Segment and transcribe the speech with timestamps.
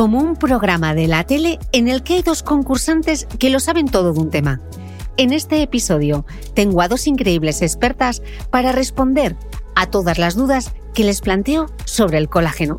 [0.00, 3.86] Como un programa de la tele en el que hay dos concursantes que lo saben
[3.86, 4.58] todo de un tema.
[5.18, 6.24] En este episodio
[6.54, 9.36] tengo a dos increíbles expertas para responder
[9.76, 12.78] a todas las dudas que les planteo sobre el colágeno.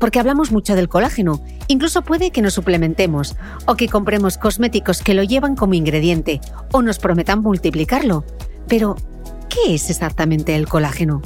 [0.00, 3.36] Porque hablamos mucho del colágeno, incluso puede que nos suplementemos
[3.66, 6.40] o que compremos cosméticos que lo llevan como ingrediente
[6.72, 8.24] o nos prometan multiplicarlo.
[8.66, 8.96] Pero,
[9.48, 11.22] ¿qué es exactamente el colágeno?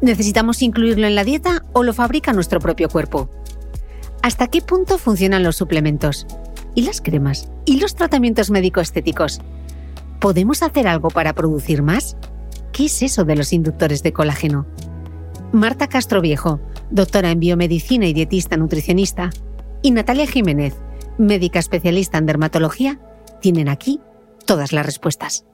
[0.00, 3.28] ¿Necesitamos incluirlo en la dieta o lo fabrica nuestro propio cuerpo?
[4.22, 6.26] ¿Hasta qué punto funcionan los suplementos?
[6.74, 7.50] ¿Y las cremas?
[7.64, 9.40] ¿Y los tratamientos médico-estéticos?
[10.20, 12.18] ¿Podemos hacer algo para producir más?
[12.72, 14.66] ¿Qué es eso de los inductores de colágeno?
[15.52, 16.60] Marta Castro Viejo,
[16.90, 19.30] doctora en biomedicina y dietista nutricionista,
[19.80, 20.76] y Natalia Jiménez,
[21.16, 23.00] médica especialista en dermatología,
[23.40, 24.00] tienen aquí
[24.44, 25.46] todas las respuestas.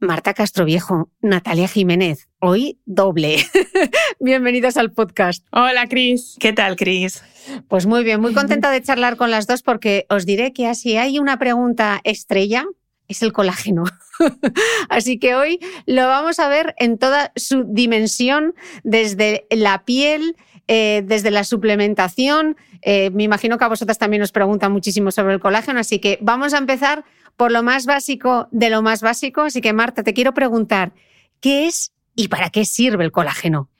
[0.00, 3.36] Marta Castroviejo, Natalia Jiménez, hoy doble.
[4.20, 5.46] Bienvenidos al podcast.
[5.52, 6.36] Hola, Cris.
[6.40, 7.22] ¿Qué tal, Cris?
[7.68, 10.96] Pues muy bien, muy contenta de charlar con las dos porque os diré que así
[10.96, 12.64] hay una pregunta estrella,
[13.08, 13.84] es el colágeno.
[14.88, 20.36] Así que hoy lo vamos a ver en toda su dimensión, desde la piel,
[20.68, 22.56] eh, desde la suplementación.
[22.82, 26.18] Eh, me imagino que a vosotras también os preguntan muchísimo sobre el colágeno, así que
[26.22, 27.04] vamos a empezar
[27.40, 29.40] por lo más básico de lo más básico.
[29.40, 30.92] Así que, Marta, te quiero preguntar,
[31.40, 33.70] ¿qué es y para qué sirve el colágeno?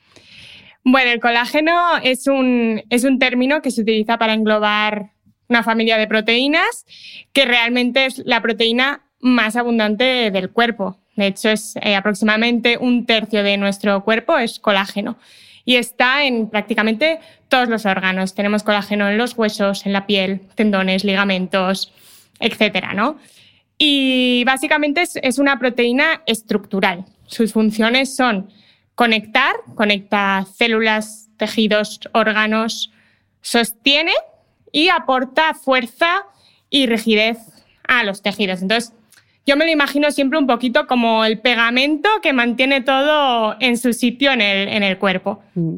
[0.82, 5.10] Bueno, el colágeno es un, es un término que se utiliza para englobar
[5.50, 6.86] una familia de proteínas
[7.34, 10.96] que realmente es la proteína más abundante del cuerpo.
[11.16, 15.18] De hecho, es eh, aproximadamente un tercio de nuestro cuerpo es colágeno
[15.66, 17.20] y está en prácticamente
[17.50, 18.34] todos los órganos.
[18.34, 21.92] Tenemos colágeno en los huesos, en la piel, tendones, ligamentos,
[22.38, 23.18] etcétera, ¿no?
[23.82, 27.06] Y básicamente es, una proteína estructural.
[27.24, 28.50] Sus funciones son
[28.94, 32.92] conectar, conecta células, tejidos, órganos,
[33.40, 34.12] sostiene
[34.70, 36.26] y aporta fuerza
[36.68, 37.38] y rigidez
[37.88, 38.60] a los tejidos.
[38.60, 38.92] Entonces,
[39.46, 43.94] yo me lo imagino siempre un poquito como el pegamento que mantiene todo en su
[43.94, 45.42] sitio en el, cuerpo.
[45.54, 45.76] Mm.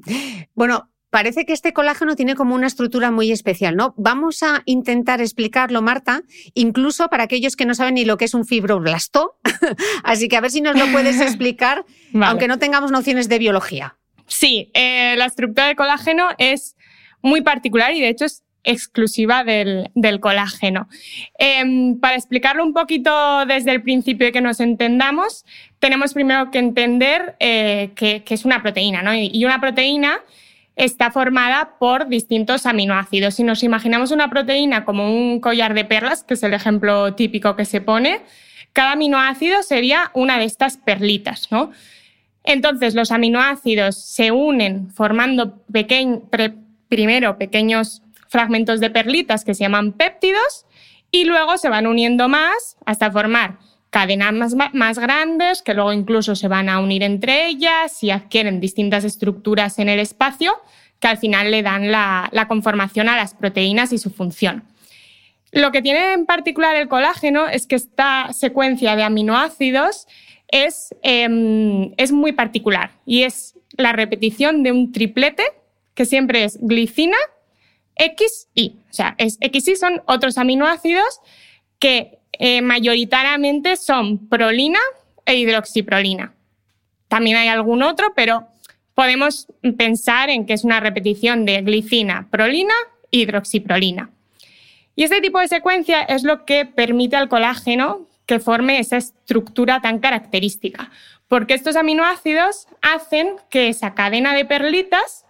[0.57, 3.93] Bueno, Parece que este colágeno tiene como una estructura muy especial, ¿no?
[3.99, 6.23] Vamos a intentar explicarlo, Marta,
[6.55, 9.37] incluso para aquellos que no saben ni lo que es un fibroblasto.
[10.05, 11.85] Así que a ver si nos lo puedes explicar,
[12.23, 13.99] aunque no tengamos nociones de biología.
[14.27, 16.77] Sí, eh, la estructura del colágeno es
[17.21, 20.89] muy particular y de hecho es exclusiva del, colágeno.
[21.39, 25.45] Em, para explicarlo un poquito desde el principio y que nos entendamos,
[25.79, 29.13] tenemos primero que entender eh, que, es una proteína, ¿no?
[29.15, 30.19] Y una proteína
[30.77, 33.35] está formada por distintos aminoácidos.
[33.35, 37.57] Si nos imaginamos una proteína como un collar de perlas, que es el ejemplo típico
[37.57, 38.23] que se pone,
[38.73, 41.73] cada aminoácido sería una de estas perlitas, ¿no?
[42.45, 45.63] Entonces, los aminoácidos se unen formando
[46.89, 50.67] primero pequeños fragmentos de perlitas que se llaman péptidos
[51.11, 53.59] y luego se van uniendo más hasta formar
[53.93, 59.05] cadenas más, grandes que luego incluso se van a unir entre ellas y adquieren distintas
[59.05, 60.55] estructuras en el espacio
[60.99, 64.65] que al final le dan la, conformación a las proteínas y su función.
[65.51, 70.09] Lo que tiene en particular el colágeno es que esta secuencia de aminoácidos
[70.49, 75.45] es, em, es muy particular y es la repetición de un triplete
[75.93, 77.19] que siempre es glicina,
[77.97, 78.77] X, Y.
[78.89, 81.21] O sea, es, X, Y son otros aminoácidos
[81.79, 84.81] que eh, mayoritariamente son prolina
[85.25, 86.35] e hidroxiprolina.
[87.07, 88.49] También hay algún otro, pero
[88.97, 89.47] podemos
[89.79, 92.75] pensar en que es una repetición de glicina, prolina,
[93.13, 94.11] hidroxiprolina.
[94.97, 99.81] Y este tipo de secuencia es lo que permite al colágeno que forme esa estructura
[99.81, 100.91] tan característica,
[101.29, 105.27] porque estos aminoácidos hacen que esa cadena de perlitas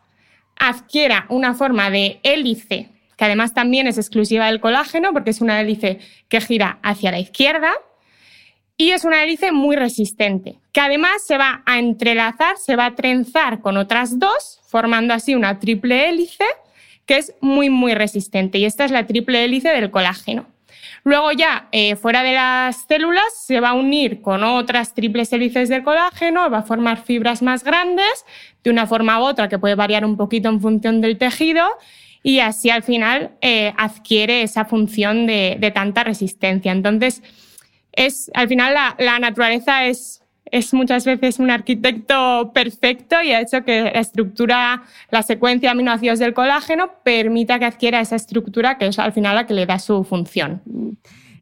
[0.57, 2.89] adquiera una forma de hélice
[3.23, 7.21] que además también es exclusiva del colágeno porque es una hélice que gira hacia la
[7.21, 7.71] izquierda
[8.77, 12.95] y es una hélice muy resistente, que además se va a entrelazar, se va a
[12.97, 16.45] trenzar con otras dos, formando así una triple hélice
[17.07, 18.59] que es muy, muy resistente.
[18.59, 20.47] Y esta es la triple hélice del colágeno.
[21.05, 25.69] Luego ya, eh, fuera de las células, se va a unir con otras triples hélices
[25.69, 28.25] del colágeno, va a formar fibras más grandes,
[28.65, 31.65] de una forma u otra, que puede variar un poquito en función del tejido,
[32.23, 36.73] y así al final eh, adquiere esa función de, tanta resistencia.
[36.73, 37.23] Entonces,
[37.93, 43.65] es, al final la, naturaleza es, es, muchas veces un arquitecto perfecto y ha hecho
[43.65, 48.87] que la estructura, la secuencia de aminoácidos del colágeno permita que adquiera esa estructura que
[48.87, 50.63] es al final la que le da su función.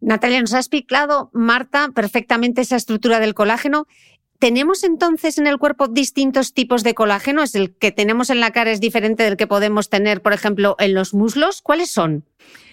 [0.01, 3.87] Natalia, nos ha explicado, Marta, perfectamente esa estructura del colágeno
[4.41, 7.43] ¿Tenemos entonces en el cuerpo distintos tipos de colágeno?
[7.43, 10.77] ¿Es el que tenemos en la cara es diferente del que podemos tener, por ejemplo,
[10.79, 11.61] en los muslos?
[11.61, 12.25] ¿Cuáles son?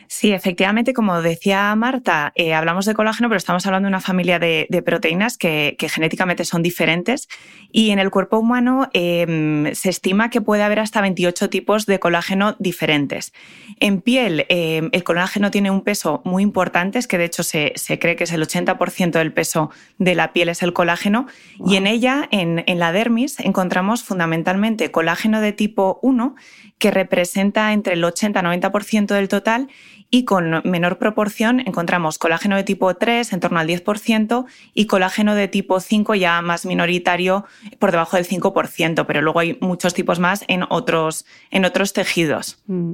[0.09, 4.39] Sí, efectivamente, como decía Marta, eh, hablamos de colágeno, pero estamos hablando de una familia
[4.39, 7.27] de, proteínas que, genéticamente son diferentes
[7.71, 12.00] y en el cuerpo humano em, se estima que puede haber hasta 28 tipos de
[12.00, 13.33] colágeno diferentes.
[13.81, 17.74] En piel, em, el colágeno tiene un peso muy importante, es que de hecho se,
[18.00, 21.27] cree que es el 80% del peso de la piel es el colágeno
[21.65, 26.36] y en ella, en, en la dermis, encontramos fundamentalmente colágeno de tipo 1
[26.77, 29.69] que representa entre el 80-90% del total
[30.09, 35.35] y con menor proporción encontramos colágeno de tipo 3 en torno al 10% y colágeno
[35.35, 37.45] de tipo 5 ya más minoritario
[37.79, 42.63] por debajo del 5%, pero luego hay muchos tipos más en otros, en otros tejidos.
[42.68, 42.94] Mm.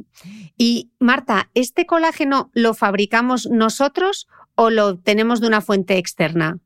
[0.57, 6.57] Y Marta, ¿este colágeno lo fabricamos nosotros o lo tenemos de una fuente externa?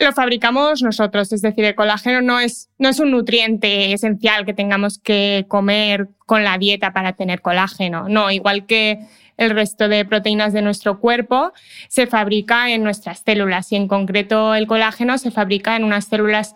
[0.00, 4.54] Lo fabricamos nosotros, es decir, el colágeno no es, no es un nutriente esencial que
[4.54, 9.00] tengamos que comer con la dieta para tener colágeno, no, igual que
[9.36, 11.52] el resto de proteínas de nuestro cuerpo,
[11.88, 16.54] se fabrica en nuestras células y en concreto el colágeno se fabrica en unas células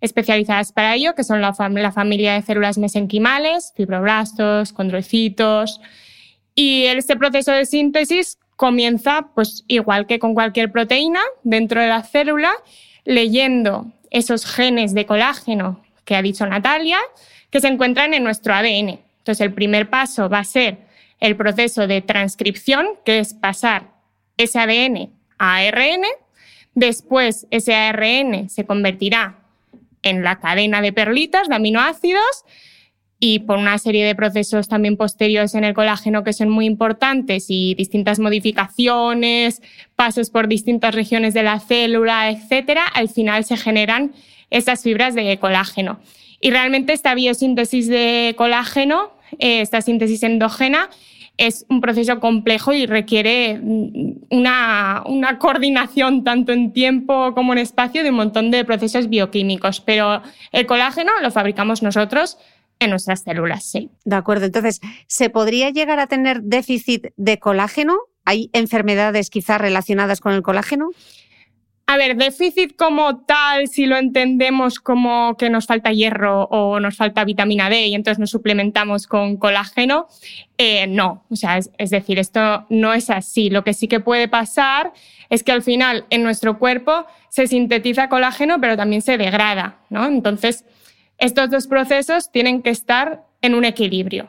[0.00, 5.80] especializadas para ello, que son la, familia de células mesenquimales, fibroblastos, condrocitos.
[6.54, 12.04] Y este proceso de síntesis comienza, pues igual que con cualquier proteína, dentro de la
[12.04, 12.52] célula,
[13.04, 16.98] leyendo esos genes de colágeno que ha dicho Natalia,
[17.50, 19.00] que se encuentran en nuestro ADN.
[19.18, 20.78] Entonces, el primer paso va a ser
[21.18, 23.94] el proceso de transcripción, que es pasar
[24.36, 26.04] ese ADN a ARN.
[26.76, 29.40] Después, ese ARN se convertirá
[30.04, 32.44] en la cadena de perlitas de aminoácidos
[33.24, 37.46] y por una serie de procesos también posteriores en el colágeno que son muy importantes
[37.50, 39.62] y distintas modificaciones,
[39.94, 44.10] pasos por distintas regiones de la célula, etcétera, al final se generan
[44.50, 46.00] estas fibras de colágeno.
[46.40, 50.90] Y realmente esta biosíntesis de colágeno, eh, esta síntesis endógena,
[51.38, 53.60] es un proceso complejo y requiere
[54.30, 59.80] una, una, coordinación tanto en tiempo como en espacio de un montón de procesos bioquímicos.
[59.80, 62.36] Pero el colágeno lo fabricamos nosotros
[62.84, 63.90] en nuestras células, sí.
[64.04, 67.96] De acuerdo, entonces, ¿se podría llegar a tener déficit de colágeno?
[68.24, 70.90] ¿Hay enfermedades quizás relacionadas con el colágeno?
[71.86, 76.96] A ver, déficit como tal, si lo entendemos como que nos falta hierro o nos
[76.96, 80.06] falta vitamina D y entonces nos suplementamos con colágeno,
[80.56, 81.24] eh, no.
[81.28, 83.50] O sea, es, decir, esto no es así.
[83.50, 84.92] Lo que sí que puede pasar
[85.28, 90.06] es que al final en nuestro cuerpo se sintetiza colágeno, pero también se degrada, ¿no?
[90.06, 90.64] Entonces,
[91.22, 94.28] estos dos procesos tienen que estar en un equilibrio.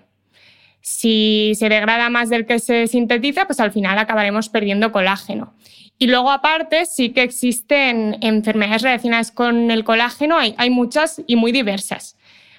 [0.82, 5.56] Si se degrada más del que se sintetiza, pues al final acabaremos perdiendo colágeno.
[5.98, 11.52] Y luego, aparte, sí que existen enfermedades relacionadas con el colágeno, hay, muchas y muy
[11.52, 12.16] diversas.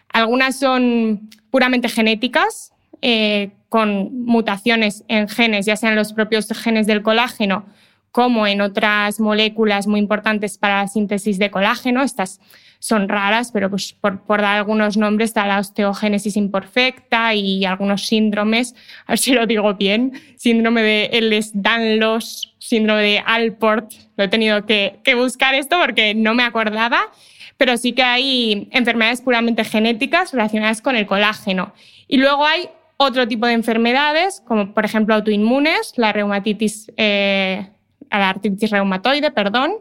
[0.08, 2.72] Algunas son puramente genéticas,
[3.02, 7.66] eh, con mutaciones en genes, ya sean los propios genes del colágeno
[8.14, 12.00] como en otras moléculas muy importantes para la síntesis de colágeno.
[12.00, 12.40] Estas
[12.84, 18.74] son raras, pero pues por, dar algunos nombres está la osteogénesis imperfecta y algunos síndromes,
[19.06, 24.66] a ver si lo digo bien, síndrome de Ehlers-Danlos, síndrome de Alport, lo he tenido
[24.66, 27.10] que, buscar esto porque no me acordaba,
[27.56, 31.72] pero sí que hay enfermedades puramente genéticas relacionadas con el colágeno.
[32.06, 37.66] Y luego hay otro tipo de enfermedades, como por ejemplo autoinmunes, la reumatitis eh,
[38.10, 39.72] la artritis reumatoide, perdón,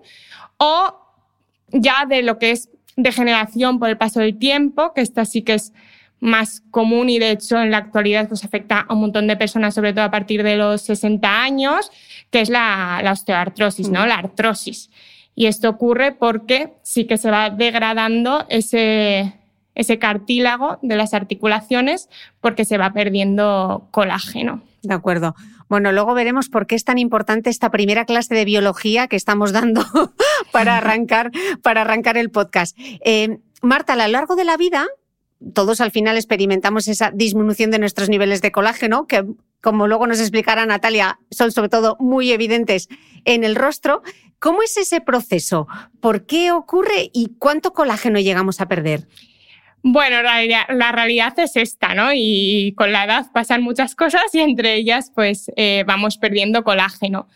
[0.56, 1.02] o
[1.74, 5.56] ya de lo que es degeneración por el paso del tiempo, que esta sí que
[5.56, 5.74] es
[6.24, 9.76] más común y de hecho en la actualidad pues afecta a un montón de personas,
[9.76, 11.92] sobre todo a partir de los 60 años,
[12.32, 14.06] que es la, osteoartrosis, ¿no?
[14.06, 14.08] Mm.
[14.08, 14.90] La artrosis.
[15.36, 19.34] Y esto ocurre porque sí que se va degradando ese,
[19.76, 22.10] ese cartílago de las articulaciones
[22.40, 24.62] porque se va perdiendo colágeno.
[24.82, 25.36] De acuerdo.
[25.70, 29.52] Bueno, luego veremos por qué es tan importante esta primera clase de biología que estamos
[29.52, 29.84] dando
[30.52, 32.78] para, arrancar, para arrancar el podcast.
[32.80, 34.88] Eh, Marta, a lo largo de la vida,
[35.54, 39.26] todos al final experimentamos esa disminución de nuestros niveles de colágeno, que
[39.62, 42.90] como luego nos explicará Natalia, son sobre todo muy evidentes
[43.24, 44.04] en el rostro.
[44.40, 45.68] ¿Cómo es ese proceso?
[46.02, 49.08] ¿Por qué ocurre y cuánto colágeno llegamos a perder?
[49.86, 52.12] Bueno, la, realidad es esta, ¿no?
[52.14, 57.28] Y con la edad pasan muchas cosas y entre ellas, pues, eh, vamos perdiendo colágeno.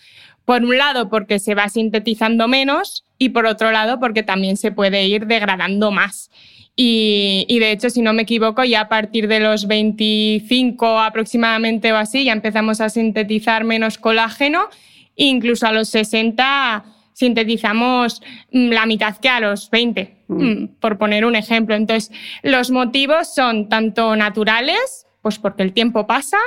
[0.46, 4.72] Por un lado, porque se va sintetizando menos y por otro lado, porque también se
[4.72, 6.32] puede ir degradando más.
[6.77, 11.92] Y, y, de hecho, si no me equivoco, ya a partir de los 25 aproximadamente
[11.92, 14.70] o así, ya empezamos a sintetizar menos colágeno.
[15.18, 16.86] Incluso a los 60
[17.17, 18.21] sintetizamos
[18.51, 20.43] mm, la mitad que a los 20, mm.
[20.43, 21.74] Mm, por poner un ejemplo.
[21.74, 22.12] Entonces,
[22.43, 26.38] los motivos son tanto naturales, pues porque el tiempo pasa,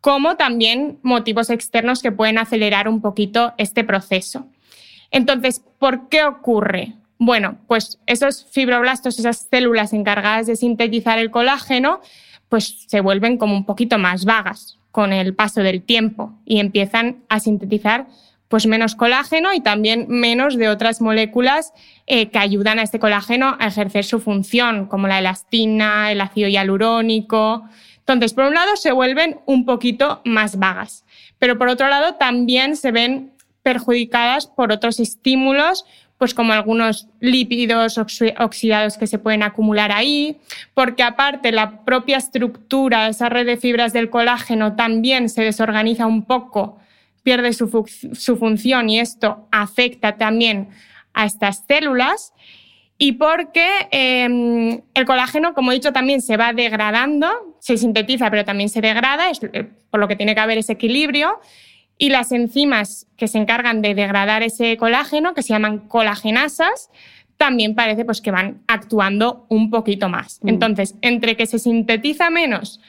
[0.00, 4.46] como también motivos externos que pueden acelerar un poquito este proceso.
[5.10, 6.94] Entonces, ¿por qué ocurre?
[7.18, 12.00] Bueno, pues esos fibroblastos, esas células encargadas de sintetizar el colágeno,
[12.48, 17.24] pues se vuelven como un poquito más vagas con el paso del tiempo y empiezan
[17.28, 18.06] a sintetizar
[18.54, 21.72] pues menos colágeno y también menos de otras moléculas
[22.06, 26.48] eh, que ayudan a este colágeno a ejercer su función, como la elastina, el ácido
[26.48, 27.64] hialurónico.
[27.98, 31.04] Entonces, por un lado, se vuelven un poquito más vagas,
[31.40, 33.32] pero por otro lado, también se ven
[33.64, 35.84] perjudicadas por otros estímulos,
[36.16, 40.38] pues como algunos lípidos oxidados que se pueden acumular ahí,
[40.74, 46.24] porque aparte la propia estructura esa red de fibras del colágeno también se desorganiza un
[46.24, 46.78] poco
[47.24, 47.68] pierde su,
[48.38, 50.68] función y esto afecta también
[51.12, 52.32] a estas células
[52.96, 57.26] y porque em, el colágeno, como he dicho, también se va degradando,
[57.58, 61.40] se sintetiza, pero también se degrada, eh, por lo que tiene que haber ese equilibrio.
[61.98, 66.90] Y las enzimas que se encargan de degradar ese colágeno, que se llaman colagenasas,
[67.36, 70.38] también parece pues, que van actuando un poquito más.
[70.42, 70.48] Mm.
[70.50, 72.80] Entonces, entre que se sintetiza menos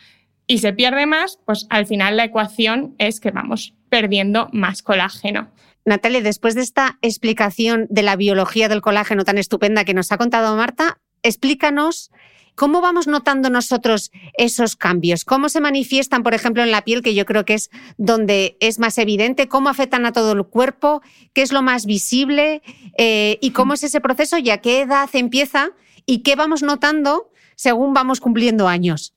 [0.48, 5.48] y se pierde más, pues al final la ecuación es que vamos perdiendo más colágeno.
[5.86, 10.18] Natalia, después de esta explicación de la biología del colágeno tan estupenda que nos ha
[10.18, 12.12] contado Marta, explícanos
[12.56, 17.16] cómo vamos notando nosotros esos cambios, cómo se manifiestan, por ejemplo, en la piel, que
[17.16, 21.42] yo creo que es donde es más evidente, cómo afectan a todo el cuerpo, qué
[21.42, 22.64] es lo más visible
[22.98, 25.70] eh, y cómo es ese proceso y a qué edad empieza
[26.06, 29.14] y qué vamos notando según vamos cumpliendo años.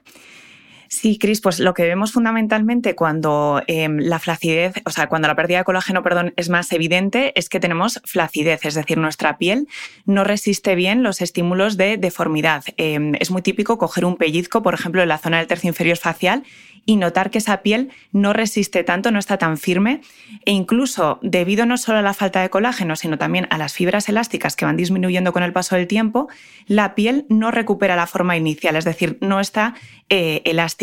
[0.89, 5.37] Sí, Cris, pues lo que vemos fundamentalmente cuando em, la flacidez, o sea, cuando la
[5.37, 9.69] pérdida de colágeno, perdón, es más evidente, es que tenemos flacidez, es decir, nuestra piel
[10.07, 12.65] no resiste bien los estímulos de deformidad.
[12.79, 15.99] Em, es muy típico coger un pellizco, por ejemplo, en la zona del tercio inferior
[15.99, 16.43] facial
[16.87, 20.01] y notar que esa piel no resiste tanto, no está tan firme
[20.47, 24.09] e incluso debido no solo a la falta de colágeno, sino también a las fibras
[24.09, 26.29] elásticas que van disminuyendo con el paso del tiempo,
[26.67, 29.75] la piel no recupera la forma inicial, es decir, no está
[30.09, 30.78] eh, elástica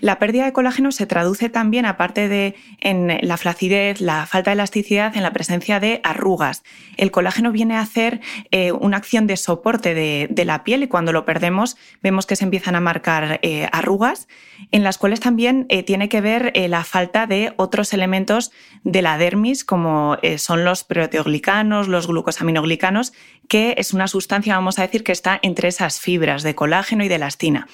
[0.00, 4.54] La pérdida de colágeno se traduce también, aparte de en la flacidez, la falta de
[4.54, 6.62] elasticidad, en la presencia de arrugas.
[6.96, 8.20] El colágeno viene a hacer
[8.52, 12.44] eh, una acción de soporte de, la piel y cuando lo perdemos vemos que se
[12.44, 14.28] empiezan a marcar eh, arrugas,
[14.70, 18.52] en las cuales también eh, tiene que ver la falta de otros elementos
[18.84, 23.12] de la dermis, como son los proteoglicanos, los glucosaminoglicanos,
[23.48, 27.08] que es una sustancia, vamos a decir, que está entre esas fibras de colágeno y
[27.08, 27.66] de elastina.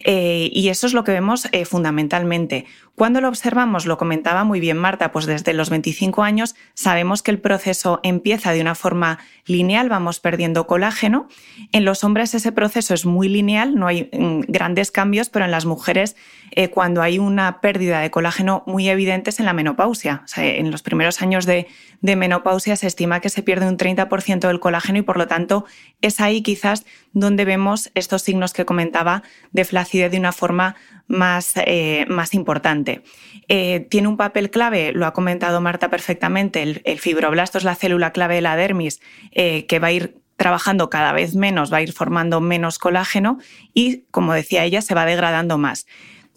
[0.00, 2.66] Eh, y eso es lo que vemos eh, fundamentalmente.
[2.94, 7.30] Cuando lo observamos, lo comentaba muy bien Marta, pues desde los 25 años sabemos que
[7.30, 11.28] el proceso empieza de una forma lineal, vamos perdiendo colágeno.
[11.72, 15.50] En los hombres ese proceso es muy lineal, no hay mm, grandes cambios, pero en
[15.50, 16.16] las mujeres
[16.52, 20.24] eh, cuando hay una pérdida de colágeno muy evidente es en la menopausia.
[20.36, 21.66] en los primeros años de,
[22.00, 25.66] de menopausia se estima que se pierde un 30% del colágeno y por lo tanto
[26.00, 30.74] es ahí quizás donde vemos estos signos que comentaba de flacidez de una forma
[31.06, 33.02] más, eh, más importante.
[33.48, 38.10] Eh, tiene un papel clave, lo ha comentado Marta perfectamente, el, fibroblasto es la célula
[38.10, 39.00] clave de la dermis
[39.32, 43.38] eh, que va a ir trabajando cada vez menos, va a ir formando menos colágeno
[43.74, 45.86] y, como decía ella, se va degradando más.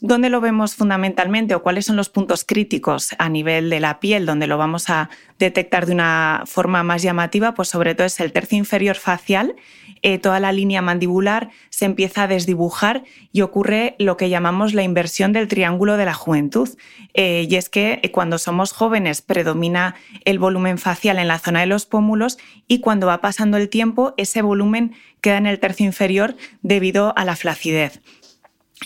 [0.01, 4.25] ¿Dónde lo vemos fundamentalmente o cuáles son los puntos críticos a nivel de la piel
[4.25, 7.53] donde lo vamos a detectar de una forma más llamativa?
[7.53, 9.55] Pues sobre todo es el tercio inferior facial,
[10.01, 13.03] eh, toda la línea mandibular se empieza a desdibujar
[13.33, 16.69] y ocurre lo que llamamos la inversión del triángulo de la juventud.
[17.13, 21.59] Eh, y es que eh, cuando somos jóvenes predomina el volumen facial en la zona
[21.59, 22.37] de los pómulos
[22.69, 27.25] y cuando va pasando el tiempo ese volumen queda en el tercio inferior debido a
[27.25, 27.99] la flacidez.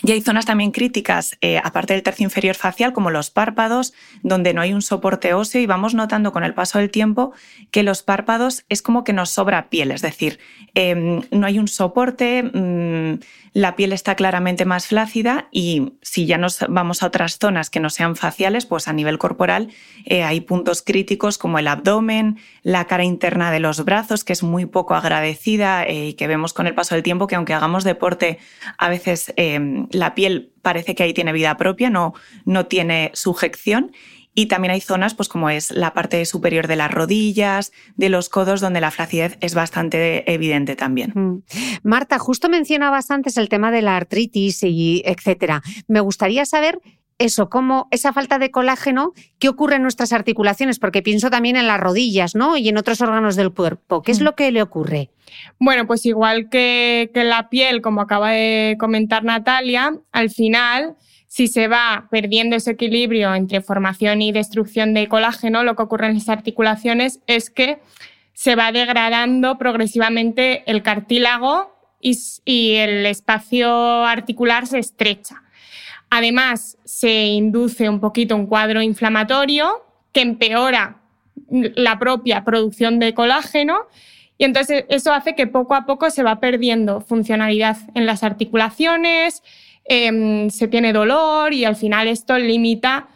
[0.02, 4.52] Y hay zonas también críticas, eh, aparte del tercio inferior facial, como los párpados, donde
[4.52, 7.32] no hay un soporte óseo y vamos notando con el paso del tiempo
[7.70, 10.40] que los párpados es como que nos sobra piel, es decir,
[10.74, 13.20] em, no hay un soporte, mm,
[13.54, 17.78] la piel está claramente más flácida y si ya nos vamos a otras zonas que
[17.78, 19.70] no sean faciales, pues a nivel corporal
[20.04, 24.42] eh, hay puntos críticos como el abdomen, la cara interna de los brazos, que es
[24.42, 27.84] muy poco agradecida eh, y que vemos con el paso del tiempo que aunque hagamos
[27.84, 28.38] deporte,
[28.76, 33.92] a veces em, la piel parece que ahí tiene vida propia, no, no tiene sujeción.
[34.34, 38.28] Y también hay zonas, pues como es la parte superior de las rodillas, de los
[38.28, 41.12] codos, donde la flacidez es bastante evidente también.
[41.14, 41.42] Mm.
[41.84, 45.62] Marta, justo mencionabas antes el tema de la artritis y etcétera.
[45.86, 46.80] Me gustaría saber
[47.18, 50.78] eso, cómo esa falta de colágeno, ¿qué ocurre en nuestras articulaciones?
[50.78, 52.56] Porque pienso también en las rodillas, ¿no?
[52.56, 54.02] Y en otros órganos del cuerpo.
[54.02, 54.24] ¿Qué es mm.
[54.24, 55.10] lo que le ocurre?
[55.58, 60.96] Bueno, pues igual que, que la piel, como acaba de comentar Natalia, al final
[61.34, 66.06] si se va perdiendo ese equilibrio entre formación y destrucción de colágeno, lo que ocurre
[66.06, 67.80] en las articulaciones es que
[68.34, 75.42] se va degradando progresivamente el cartílago y, el espacio articular se estrecha.
[76.08, 81.00] Además, se induce un poquito un cuadro inflamatorio que empeora
[81.50, 83.88] la propia producción de colágeno
[84.38, 89.42] y entonces eso hace que poco a poco se va perdiendo funcionalidad en las articulaciones,
[89.86, 93.08] Em, se tiene dolor y al final esto limita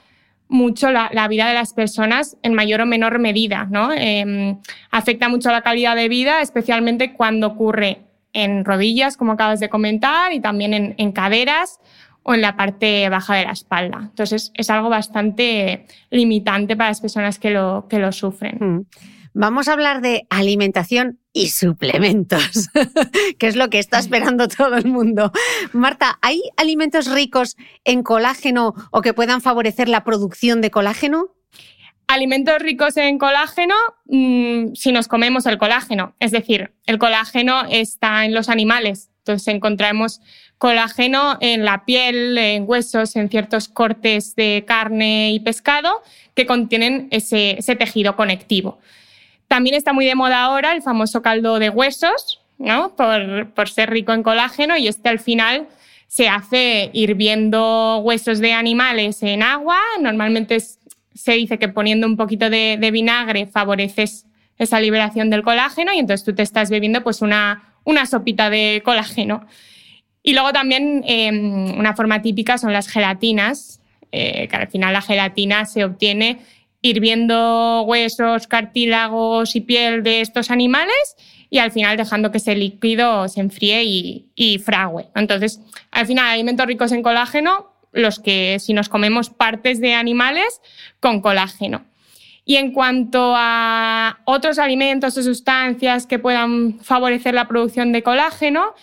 [0.49, 3.67] mucho la, vida de las personas en mayor o menor medida.
[3.71, 3.93] ¿no?
[3.93, 4.59] Em,
[4.91, 8.03] afecta mucho la calidad de vida, especialmente cuando ocurre
[8.33, 11.81] en rodillas, como acabas de comentar, y también en, caderas
[12.23, 14.01] o en la parte baja de la espalda.
[14.03, 18.59] Entonces es algo bastante limitante para las personas que lo, que lo sufren.
[18.61, 18.87] Mm.
[19.41, 22.71] Vamos a hablar de alimentación y suplementos,
[23.39, 25.31] que es lo que está esperando todo el mundo.
[25.73, 31.37] Marta, ¿hay alimentos ricos en colágeno o que puedan favorecer la producción de colágeno?
[32.09, 36.17] Alimentos ricos en colágeno mm, si nos comemos el colágeno.
[36.19, 39.09] Es decir, el colágeno está en los animales.
[39.19, 40.21] Entonces encontramos
[40.59, 46.03] colágeno en la piel, en huesos, en ciertos cortes de carne y pescado
[46.35, 48.81] que contienen ese tejido conectivo.
[49.49, 52.95] También está muy de moda ahora el famoso caldo de huesos, ¿no?
[52.95, 55.67] Por, ser rico en colágeno y este al final
[56.07, 59.79] se hace hirviendo huesos de animales en agua.
[60.01, 60.59] Normalmente
[61.15, 64.27] se dice que poniendo un poquito de, vinagre favoreces
[64.59, 68.83] esa liberación del colágeno y entonces tú te estás bebiendo pues una, una sopita de
[68.85, 69.47] colágeno.
[70.23, 73.81] Y luego también em, una forma típica son las gelatinas,
[74.13, 76.41] eh, que al final la gelatina se obtiene
[76.81, 81.17] hirviendo huesos, cartílagos y piel de estos animales
[81.51, 85.07] y al final dejando que ese líquido se enfríe y, y frague.
[85.15, 85.61] Entonces,
[85.91, 90.61] al final, alimentos ricos en colágeno, los que si nos comemos partes de animales
[91.01, 91.85] con colágeno.
[92.45, 98.75] Y en cuanto a otros alimentos o sustancias que puedan favorecer la producción de colágeno,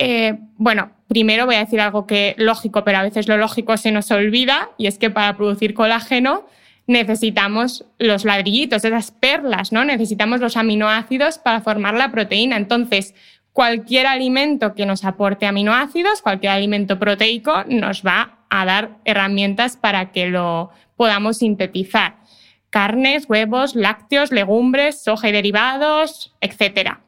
[0.00, 3.90] Eh, bueno, primero voy a decir algo que lógico, pero a veces lo lógico se
[3.90, 6.46] nos olvida, y es que para producir colágeno
[6.88, 9.84] necesitamos los ladrillitos, esas perlas, ¿no?
[9.84, 12.56] Necesitamos los aminoácidos para formar la proteína.
[12.56, 13.14] Entonces,
[13.52, 20.12] cualquier alimento que nos aporte aminoácidos, cualquier alimento proteico, nos va a dar herramientas para
[20.12, 22.16] que lo podamos sintetizar.
[22.70, 27.00] Carnes, huevos, lácteos, legumbres, soja y derivados, etc.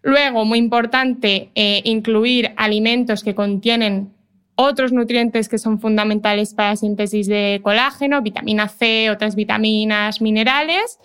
[0.00, 4.13] Luego, muy importante, eh, incluir alimentos que contienen
[4.56, 10.98] otros nutrientes que son fundamentales para la síntesis de colágeno, vitamina C, otras vitaminas, minerales.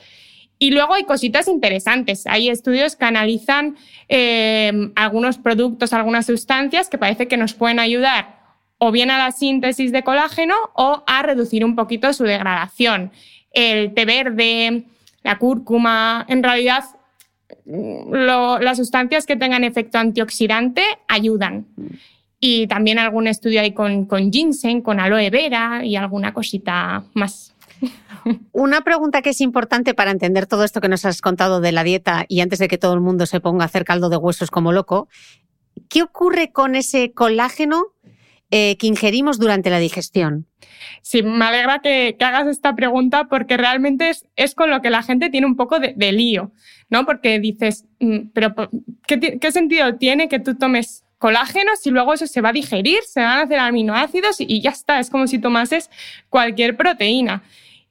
[0.59, 2.27] Y luego hay cositas interesantes.
[2.27, 3.77] Hay estudios que analizan
[4.09, 8.39] eh, algunos productos, algunas sustancias que parece que nos pueden ayudar
[8.79, 13.11] o bien a la síntesis de colágeno o a reducir un poquito su degradación.
[13.51, 14.85] El té verde,
[15.23, 16.85] la cúrcuma, en realidad
[17.65, 21.67] las sustancias que tengan efecto antioxidante ayudan.
[22.39, 27.53] Y también algún estudio ahí con, con ginseng, con aloe vera y alguna cosita más.
[28.51, 31.83] Una pregunta que es importante para entender todo esto que nos has contado de la
[31.83, 34.51] dieta y antes de que todo el mundo se ponga a hacer caldo de huesos
[34.51, 35.07] como loco,
[35.89, 37.87] ¿qué ocurre con ese colágeno
[38.51, 40.47] eh, que ingerimos durante la digestión?
[41.01, 45.29] Sí, me alegra que, hagas esta pregunta porque realmente es, con lo que la gente
[45.29, 46.51] tiene un poco de, lío,
[46.89, 47.05] ¿no?
[47.05, 48.55] Porque dices, mm, pero
[49.07, 53.03] ¿qué, ¿qué, sentido tiene que tú tomes colágenos y luego eso se va a digerir,
[53.03, 55.91] se van a hacer aminoácidos y ya está, es como si tomases
[56.29, 57.43] cualquier proteína.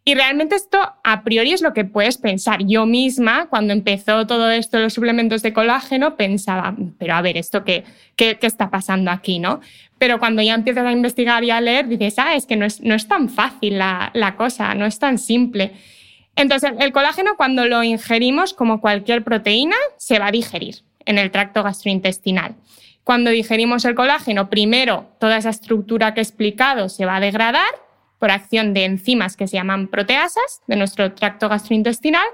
[0.09, 2.65] Y realmente esto a priori es lo que puedes pensar.
[2.65, 7.63] Yo misma, cuando empezó todo esto, los suplementos de colágeno, pensaba, pero a ver, ¿esto
[7.63, 7.85] qué,
[8.17, 9.39] qué, está pasando aquí?
[9.39, 9.61] ¿no?
[9.99, 12.81] Pero cuando ya empiezas a investigar y a leer, dices, ah, es que no es,
[12.81, 15.73] no es tan fácil la, la cosa, no es tan simple.
[16.37, 21.31] Entonces, el colágeno cuando lo ingerimos, como cualquier proteína, se va a digerir en el
[21.31, 22.55] tracto gastrointestinal.
[23.09, 27.65] Cuando digerimos el colágeno, primero toda esa estructura que he explicado se va a degradar
[28.19, 32.27] por acción de enzimas que se llaman proteasas de nuestro tracto gastrointestinal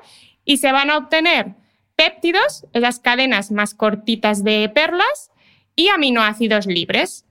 [0.44, 1.54] y se van a obtener
[1.94, 5.30] péptidos, esas cadenas más cortitas de perlas,
[5.76, 7.24] y aminoácidos libres.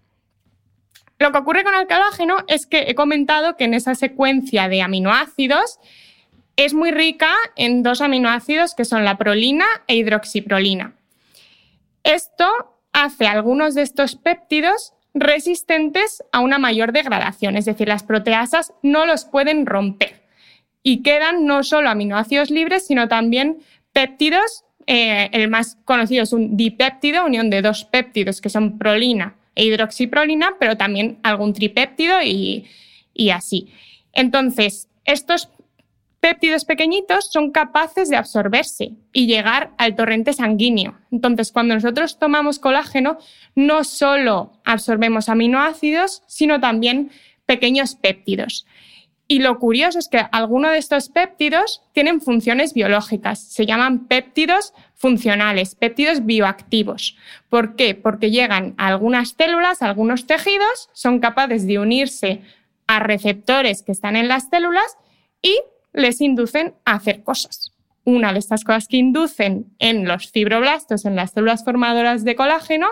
[1.19, 4.81] Lo que ocurre con el colágeno es que he comentado que en esa secuencia de
[4.81, 5.81] aminoácidos
[6.55, 10.95] es muy rica en dos aminoácidos que son la prolina e hidroxiprolina.
[12.05, 18.73] Esto hace algunos de estos péptidos resistentes a una mayor degradación, es decir, las proteasas
[18.81, 20.23] no los pueden romper
[20.81, 23.59] y quedan no solo aminoácidos libres, sino también
[23.93, 24.65] péptidos.
[24.85, 29.65] Eh, el más conocido es un dipéptido, unión de dos péptidos que son prolina e
[29.65, 32.65] hidroxiprolina, pero también algún tripéptido y,
[33.13, 33.71] y así.
[34.11, 35.49] Entonces, estos
[36.23, 40.97] péptidos pequeñitos son capaces de absorberse y llegar al torrente sanguíneo.
[41.11, 43.17] Entonces, cuando nosotros tomamos colágeno,
[43.55, 47.11] no solo absorbemos aminoácidos, sino también
[47.45, 48.65] pequeños péptidos.
[49.27, 53.43] Y lo curioso es que algunos de estos péptidos tienen funciones biológicas.
[53.43, 57.17] Se llaman péptidos funcionales, péptidos bioactivos.
[57.49, 57.95] ¿Por qué?
[57.95, 62.39] Porque llegan a algunas células, a algunos tejidos, son capaces de unirse
[62.87, 64.97] a receptores que están en las células
[65.41, 65.59] y
[65.93, 67.71] les inducen a hacer cosas.
[68.05, 72.87] Una de estas cosas que inducen en los fibroblastos, en las células formadoras de colágeno,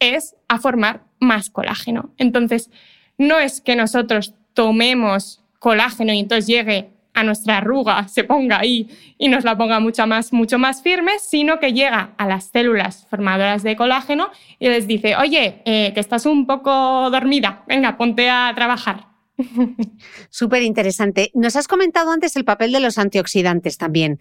[0.00, 2.12] es a formar más colágeno.
[2.18, 2.70] Entonces,
[3.18, 8.88] no es que nosotros tomemos colágeno y entonces llegue a nuestra arruga, se ponga ahí
[9.18, 13.06] y nos la ponga mucho más, mucho más firme, sino que llega a las células
[13.10, 18.28] formadoras de colágeno y les dice, oye, eh, que estás un poco dormida, venga, ponte
[18.28, 19.11] a trabajar.
[20.30, 21.30] Súper interesante.
[21.34, 24.18] Nos has comentado antes el papel de los antioxidantes también.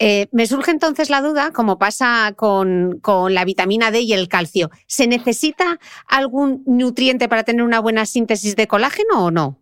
[0.00, 4.70] Eh, me surge entonces la duda, como pasa con, la vitamina D y el calcio,
[4.86, 9.58] ¿se necesita algún nutriente para tener una buena síntesis de colágeno o no?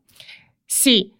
[0.66, 1.12] Sí.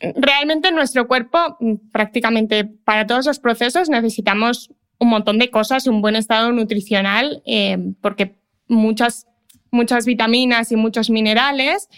[0.00, 1.58] Realmente en nuestro cuerpo,
[1.92, 7.42] prácticamente para todos los procesos, necesitamos un montón de cosas y un buen estado nutricional,
[7.44, 8.36] eh, porque
[8.68, 9.26] muchas,
[9.72, 11.88] muchas vitaminas y muchos minerales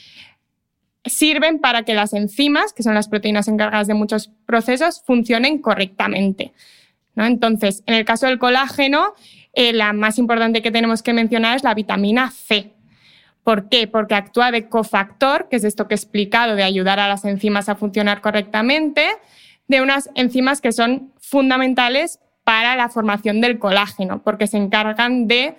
[1.05, 6.53] sirven para que las enzimas, que son las proteínas encargadas de muchos procesos, funcionen correctamente.
[7.15, 7.27] ¿no?
[7.27, 9.15] Entonces, en el caso del colágeno,
[9.53, 12.73] eh, la más importante que tenemos que mencionar es la vitamina C.
[13.43, 13.87] ¿Por qué?
[13.87, 17.69] Porque actúa de cofactor, que es esto que he explicado, de ayudar a las enzimas
[17.69, 19.07] a funcionar correctamente,
[19.69, 25.57] de unas enzimas que son fundamentales para la formación del colágeno, porque se encargan de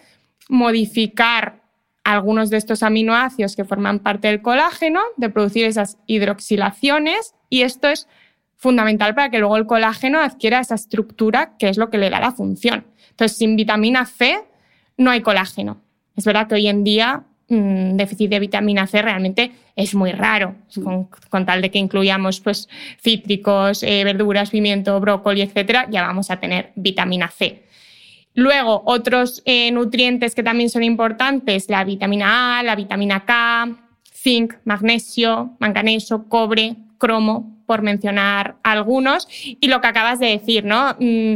[0.49, 1.64] modificar
[2.05, 7.89] algunos de estos aminoácidos que forman parte del colágeno, de producir esas hidroxilaciones y esto
[7.89, 8.07] es
[8.55, 12.19] fundamental para que luego el colágeno adquiera esa estructura que es lo que le da
[12.19, 12.85] la función.
[13.09, 14.37] Entonces, sin vitamina C
[14.97, 15.81] no hay colágeno.
[16.15, 20.55] Es verdad que hoy en día mm, déficit de vitamina C realmente es muy raro,
[21.29, 22.69] con, tal de que incluyamos pues,
[23.01, 27.63] cítricos, eh, verduras, pimiento, brócoli, etcétera, ya vamos a tener vitamina C.
[28.35, 33.77] Luego, otros eh, nutrientes que también son importantes, la vitamina A, la vitamina K,
[34.13, 39.27] zinc, magnesio, manganeso, cobre, cromo, por mencionar algunos.
[39.41, 40.95] Y lo que acabas de decir, ¿no?
[40.99, 41.35] Mm,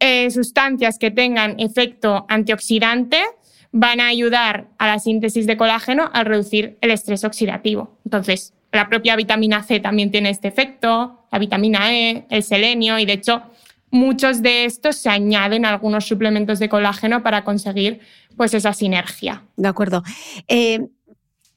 [0.00, 3.22] eh, sustancias que tengan efecto antioxidante
[3.70, 7.98] van a ayudar a la síntesis de colágeno al reducir el estrés oxidativo.
[8.04, 13.06] Entonces, la propia vitamina C también tiene este efecto, la vitamina E, el selenio y
[13.06, 13.42] de hecho
[13.90, 18.00] muchos de estos se añaden a algunos suplementos de colágeno para conseguir
[18.36, 19.44] pues esa sinergia.
[19.56, 20.02] De acuerdo.
[20.48, 20.80] Eh,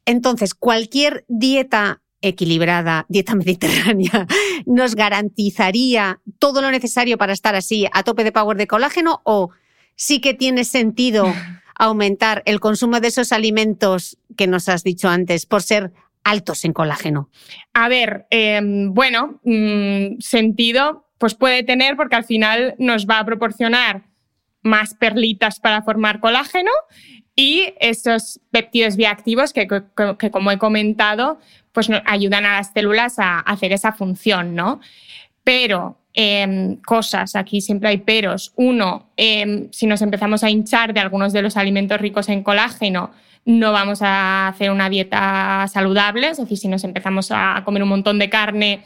[0.06, 4.28] entonces, cualquier dieta equilibrada, dieta mediterránea,
[4.66, 9.52] nos garantizaría todo lo necesario para estar así a tope de power de colágeno o
[9.96, 11.32] sí que tiene sentido
[11.76, 15.92] aumentar el consumo de esos alimentos que nos has dicho antes por ser
[16.24, 17.30] altos en colágeno?
[17.74, 23.26] A ver, em, bueno, mm, sentido pues puede tener porque al final nos va a
[23.26, 24.02] proporcionar
[24.62, 26.72] más perlitas para formar colágeno
[27.34, 31.40] y esos péptidos bioactivos que, como he comentado,
[31.72, 34.82] pues ayudan a las células a hacer esa función, ¿no?
[35.46, 38.52] Pero em, cosas, aquí siempre hay peros.
[38.58, 43.12] Uno, em, si nos empezamos a hinchar de algunos de los alimentos ricos en colágeno,
[43.46, 47.90] no vamos a hacer una dieta saludable, es decir, si nos empezamos a comer un
[47.90, 48.84] montón de carne,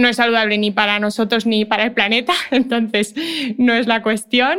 [0.00, 3.14] no es saludable ni para nosotros ni para el planeta, entonces
[3.58, 4.58] no es la cuestión.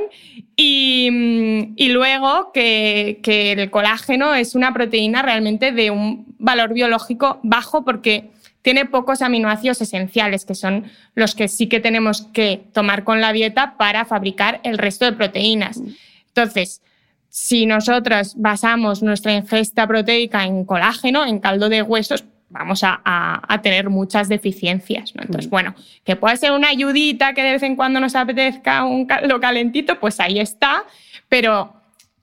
[0.56, 7.84] Y, luego que, que, el colágeno es una proteína realmente de un valor biológico bajo
[7.84, 8.30] porque
[8.62, 13.34] tiene pocos aminoácidos esenciales, que son los que sí que tenemos que tomar con la
[13.34, 15.82] dieta para fabricar el resto de proteínas.
[16.28, 16.82] Entonces,
[17.30, 23.90] si nosotros basamos nuestra ingesta proteica en colágeno, en caldo de huesos, vamos a, tener
[23.90, 25.14] muchas deficiencias.
[25.16, 25.50] Entonces, mm.
[25.50, 29.40] bueno, que puede ser una ayudita que de vez en cuando nos apetezca un lo
[29.40, 30.84] calentito, pues ahí está.
[31.30, 31.74] Pero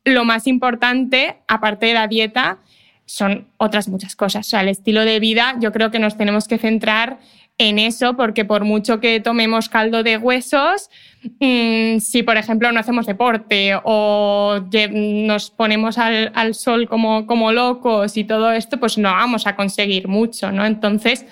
[0.05, 2.59] lo más importante, aparte de la dieta,
[3.07, 4.47] son otras muchas cosas.
[4.47, 7.19] O sea, el estilo de vida, yo creo que nos tenemos que centrar
[7.59, 10.91] en eso, porque por mucho que tomemos caldo de huesos,
[11.41, 14.61] mm, si por ejemplo no hacemos deporte o
[14.93, 20.07] nos ponemos al, sol como, como, locos y todo esto, pues no vamos a conseguir
[20.07, 20.65] mucho, ¿no?
[20.65, 21.27] Entonces,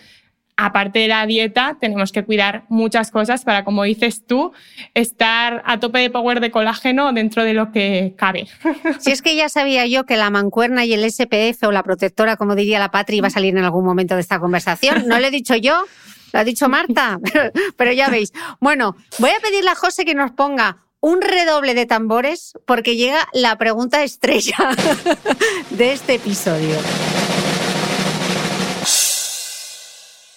[0.56, 4.52] aparte de la dieta, tenemos que cuidar muchas cosas para, como dices tú,
[4.94, 8.48] estar a tope de power de colágeno dentro de lo que cabe.
[8.98, 12.36] Si es que ya sabía yo que la mancuerna y el SPF o la protectora,
[12.36, 15.06] como diría la Patri, iba a salir en algún momento de esta conversación.
[15.06, 15.84] No le he dicho yo,
[16.36, 17.18] lo ha dicho Marta,
[17.78, 18.32] pero ya veis.
[18.60, 23.26] Bueno, voy a pedirle a José que nos ponga un redoble de tambores porque llega
[23.32, 24.56] la pregunta estrella
[25.70, 26.76] de este episodio.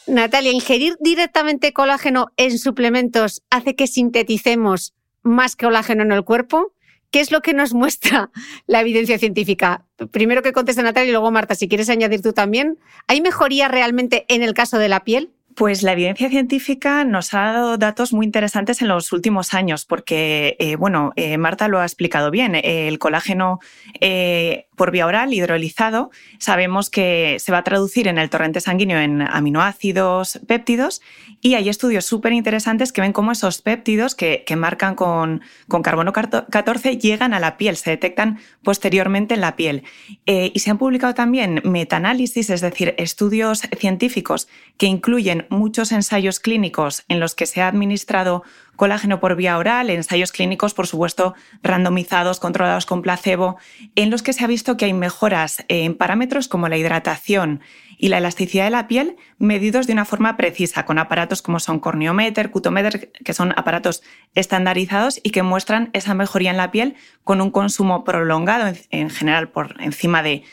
[0.08, 6.74] Natalia, ingerir directamente colágeno en suplementos hace que sinteticemos más colágeno en el cuerpo.
[7.12, 8.32] ¿Qué es lo que nos muestra
[8.68, 9.86] la evidencia científica?
[10.12, 12.80] Primero que conteste Natalia y luego Marta, si quieres añadir tú también.
[13.08, 15.34] ¿Hay mejoría realmente en el caso de la piel?
[15.60, 20.56] Pues la evidencia científica nos ha dado datos muy interesantes en los últimos años, porque,
[20.58, 23.60] eh, bueno, eh, Marta lo ha explicado bien, el colágeno
[24.00, 28.98] eh, por vía oral hidrolizado sabemos que se va a traducir en el torrente sanguíneo
[28.98, 31.02] en aminoácidos, péptidos,
[31.42, 36.14] y hay estudios súper interesantes que ven cómo esos péptidos que, marcan con, con, carbono
[36.14, 39.84] 14 llegan a la piel, se detectan posteriormente en la piel.
[40.26, 47.04] y se han publicado también metaanálisis, es decir, estudios científicos que incluyen muchos ensayos clínicos
[47.10, 48.44] en los que se ha administrado
[48.80, 53.58] colágeno por vía oral, ensayos clínicos, por supuesto, randomizados, controlados con placebo,
[53.96, 57.60] en los que se ha visto que hay mejoras en parámetros como la hidratación
[57.98, 61.80] y la elasticidad de la piel medidos de una forma precisa, con aparatos como son
[61.80, 64.02] corneometer, cutometer, que son aparatos
[64.34, 69.50] estandarizados y que muestran esa mejoría en la piel con un consumo prolongado, en general
[69.50, 70.44] por encima de,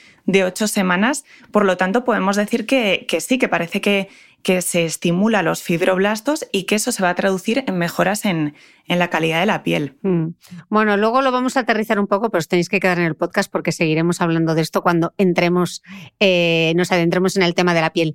[0.44, 1.24] ocho semanas.
[1.52, 4.08] Por lo tanto, podemos decir que, que sí, que parece que
[4.46, 8.54] que se estimula los fibroblastos y que eso se va a traducir en mejoras en,
[8.88, 9.96] en la calidad de la piel.
[10.02, 10.28] Mm.
[10.68, 13.16] Bueno, luego lo vamos a aterrizar un poco, pero os tenéis que quedar en el
[13.16, 15.82] podcast porque seguiremos hablando de esto cuando entremos,
[16.20, 18.14] eh, nos adentremos en el tema de la piel.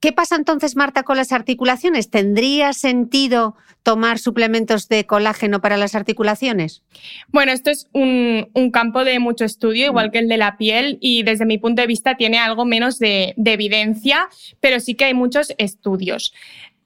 [0.00, 2.10] ¿Qué pasa entonces, Marta, con las articulaciones?
[2.10, 6.82] ¿Tendría sentido tomar suplementos de colágeno para las articulaciones?
[7.28, 10.10] Bueno, esto es un, campo de mucho estudio, igual mm.
[10.12, 13.34] que el de la piel, y desde mi punto de vista tiene algo menos de,
[13.36, 14.28] de evidencia,
[14.60, 16.32] pero sí que hay muchos estudios.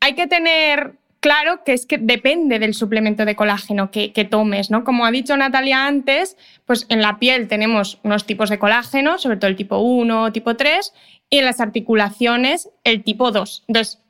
[0.01, 4.85] Hay que tener claro que es que depende del suplemento de colágeno que, tomes, ¿no?
[4.85, 9.39] Como ha dicho Natalia antes, pues en la piel tenemos unos tipos de colágeno, sobre
[9.39, 10.93] todo el tipo 1, tipo 3,
[11.31, 13.65] y en las articulaciones el tipo 2.
[13.69, 14.03] Entonces,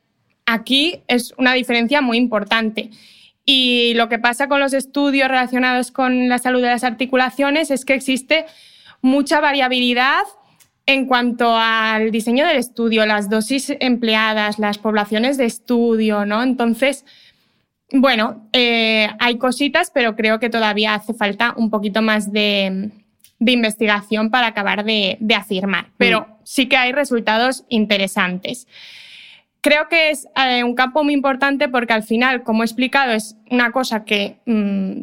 [0.44, 2.90] aquí es una diferencia muy importante.
[3.44, 7.84] Y lo que pasa con los estudios relacionados con la salud de las articulaciones es
[7.84, 8.44] que existe
[9.02, 10.24] mucha variabilidad
[10.86, 16.42] en cuanto al diseño del estudio, las dosis empleadas, las poblaciones de estudio, ¿no?
[16.42, 17.04] Entonces,
[17.92, 22.90] bueno, eh, hay cositas, pero creo que todavía hace falta un poquito más de,
[23.38, 25.90] investigación para acabar de, afirmar.
[25.96, 26.32] Pero mm.
[26.44, 28.66] sí que hay resultados interesantes.
[29.60, 33.36] Creo que es eh, un campo muy importante porque al final, como he explicado, es
[33.50, 35.00] una cosa que mm,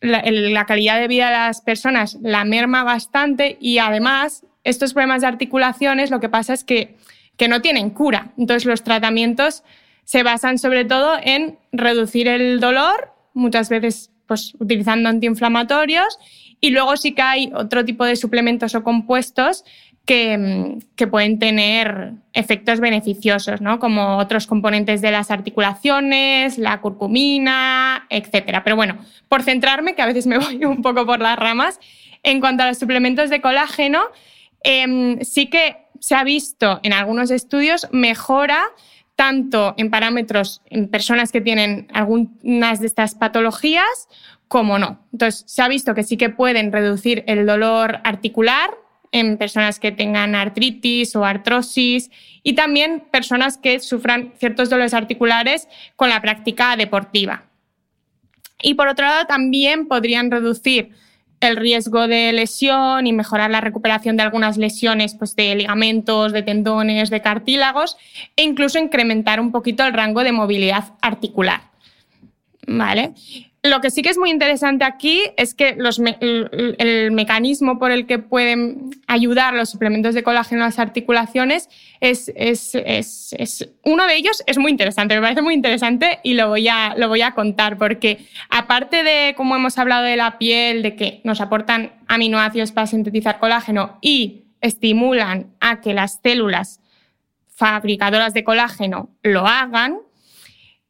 [0.00, 5.28] la, calidad de vida de las personas la merma bastante y además estos problemas de
[5.28, 6.96] articulaciones lo que pasa es que,
[7.36, 8.32] que no tienen cura.
[8.36, 9.62] Entonces los tratamientos
[10.04, 16.18] se basan sobre todo en reducir el dolor, muchas veces pues, utilizando antiinflamatorios,
[16.60, 19.64] y luego sí que hay otro tipo de suplementos o compuestos
[20.06, 20.78] que,
[21.10, 23.78] pueden tener efectos beneficiosos, ¿no?
[23.78, 28.60] como otros componentes de las articulaciones, la curcumina, etc.
[28.62, 28.98] Pero bueno,
[29.28, 31.80] por centrarme, que a veces me voy un poco por las ramas,
[32.22, 34.00] en cuanto a los suplementos de colágeno,
[34.62, 38.64] em, sí que se ha visto en algunos estudios mejora
[39.16, 44.08] tanto en parámetros en personas que tienen algunas de estas patologías
[44.46, 45.00] como no.
[45.12, 48.70] Entonces, se ha visto que sí que pueden reducir el dolor articular
[49.12, 52.10] en personas que tengan artritis o artrosis
[52.42, 57.44] y también personas que sufran ciertos dolores articulares con la práctica deportiva.
[58.62, 60.92] Y por otro lado, también podrían reducir
[61.40, 66.42] el riesgo de lesión y mejorar la recuperación de algunas lesiones pues, de ligamentos, de
[66.42, 67.96] tendones, de cartílagos
[68.36, 71.62] e incluso incrementar un poquito el rango de movilidad articular.
[72.66, 73.12] ¿Vale?
[73.68, 78.18] Lo que sí que es muy interesante aquí es que el, mecanismo por el que
[78.18, 81.68] pueden ayudar los suplementos de colágeno a las articulaciones
[82.00, 82.30] es,
[83.82, 87.76] uno de ellos es muy interesante, me parece muy interesante y lo voy, a, contar
[87.78, 92.86] porque aparte de, como hemos hablado de la piel, de que nos aportan aminoácidos para
[92.86, 96.80] sintetizar colágeno y estimulan a que las células
[97.48, 99.98] fabricadoras de colágeno lo hagan,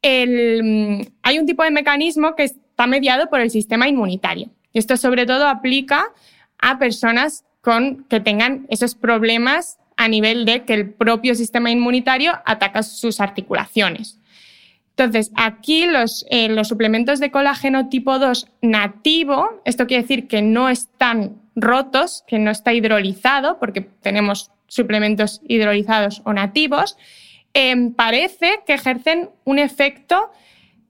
[0.03, 4.51] hay un tipo de mecanismo que está mediado por el sistema inmunitario.
[4.71, 6.13] Esto sobre todo aplica
[6.59, 12.33] a personas con, que tengan esos problemas a nivel de que el propio sistema inmunitario
[12.45, 14.19] ataca sus articulaciones.
[14.91, 20.43] Entonces, aquí los, eh, los suplementos de colágeno tipo 2 nativo, esto quiere decir que
[20.43, 26.95] no están rotos, que no está hidrolizado, porque tenemos suplementos hidrolizados o nativos,
[27.55, 30.29] em, parece que ejercen un efecto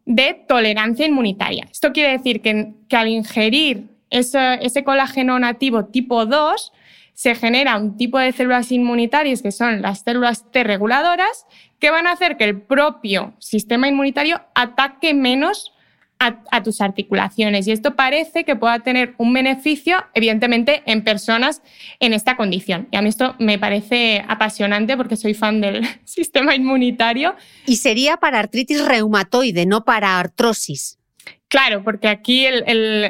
[0.07, 1.67] de tolerancia inmunitaria.
[1.69, 6.71] Esto quiere decir que, al ingerir ese, colágeno nativo tipo 2,
[7.13, 11.45] se genera un tipo de células inmunitarias que son las células T reguladoras,
[11.79, 15.73] que van a hacer que el propio sistema inmunitario ataque menos
[16.19, 17.67] a, tus articulaciones.
[17.67, 21.61] Y esto parece que pueda tener un beneficio, evidentemente, en personas
[21.99, 22.87] en esta condición.
[22.91, 27.35] Y a mí esto me parece apasionante porque soy fan del sistema inmunitario.
[27.65, 30.97] Y sería para artritis reumatoide, no para artrosis.
[31.49, 32.45] Claro, porque aquí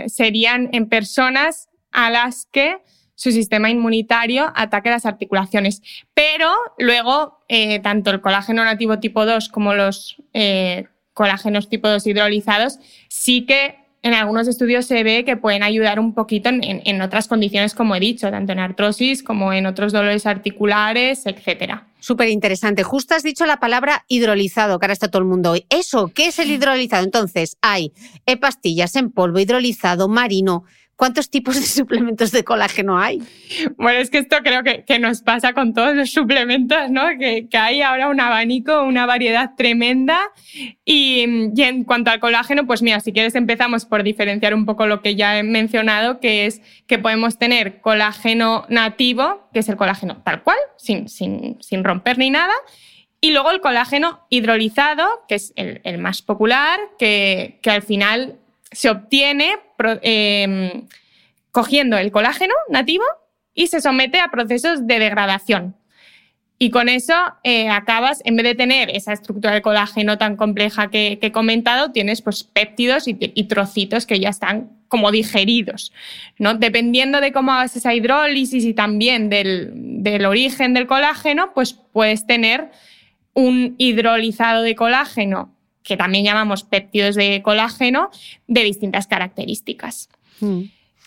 [0.08, 2.78] serían en personas a las que
[3.16, 5.82] su sistema inmunitario ataque las articulaciones.
[6.14, 12.06] Pero luego, eh, tanto el colágeno nativo tipo 2 como los eh, colágenos tipo 2
[12.06, 12.78] hidrolizados,
[13.10, 17.74] sí que en algunos estudios se ve que pueden ayudar un poquito en, otras condiciones,
[17.74, 21.82] como he dicho, tanto en artrosis como en otros dolores articulares, etc.
[22.00, 22.84] Súper interesante.
[22.84, 25.66] Justo has dicho la palabra hidrolizado, que ahora está todo el mundo hoy.
[25.72, 27.04] ¿Eso qué es el hidrolizado?
[27.04, 27.92] Entonces, hay
[28.40, 30.66] pastillas en polvo hidrolizado, marino,
[30.98, 33.22] ¿Cuántos tipos de suplementos de colágeno hay?
[33.78, 37.04] Bueno, es que esto creo que, nos pasa con todos los suplementos, ¿no?
[37.20, 40.20] Que, hay ahora un abanico, una variedad tremenda.
[40.84, 45.04] Y, en cuanto al colágeno, pues mira, si quieres empezamos por diferenciar un poco lo
[45.04, 50.24] que ya he mencionado, que es que podemos tener colágeno nativo, que es el colágeno
[50.24, 52.54] tal cual, sin, sin, sin romper ni nada.
[53.22, 58.40] Y luego el colágeno hidrolizado, que es el, más popular, que, que al final
[58.72, 59.56] se obtiene
[60.02, 60.88] em,
[61.52, 63.06] cogiendo el colágeno nativo
[63.54, 65.76] y se somete a procesos de degradación.
[66.60, 67.14] Y con eso
[67.44, 71.92] eh, acabas, en vez de tener esa estructura de colágeno tan compleja que, he comentado,
[71.92, 73.14] tienes pues, péptidos y,
[73.44, 75.92] trocitos que ya están como digeridos.
[76.40, 76.56] ¿no?
[76.56, 82.26] Dependiendo de cómo hagas esa hidrólisis y también del, del origen del colágeno, pues puedes
[82.26, 82.72] tener
[83.34, 85.57] un hidrolizado de colágeno
[85.88, 88.10] que también llamamos péptidos de colágeno,
[88.48, 90.10] de distintas características.
[90.42, 90.64] Mm.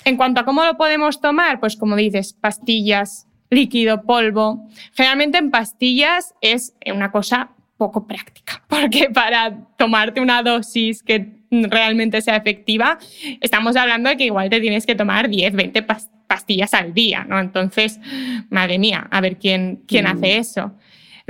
[0.07, 4.67] En cuanto a cómo lo podemos tomar, pues como dices, pastillas, líquido, polvo.
[4.95, 12.23] Generalmente en pastillas es una cosa poco práctica, porque para tomarte una dosis que realmente
[12.23, 12.99] sea efectiva,
[13.43, 15.85] estamos hablando de que igual te tienes que tomar 10, 20
[16.27, 17.39] pastillas al día, ¿no?
[17.39, 18.01] Entonces,
[18.49, 20.09] madre mía, a ver quién, quién mm.
[20.09, 20.73] hace eso.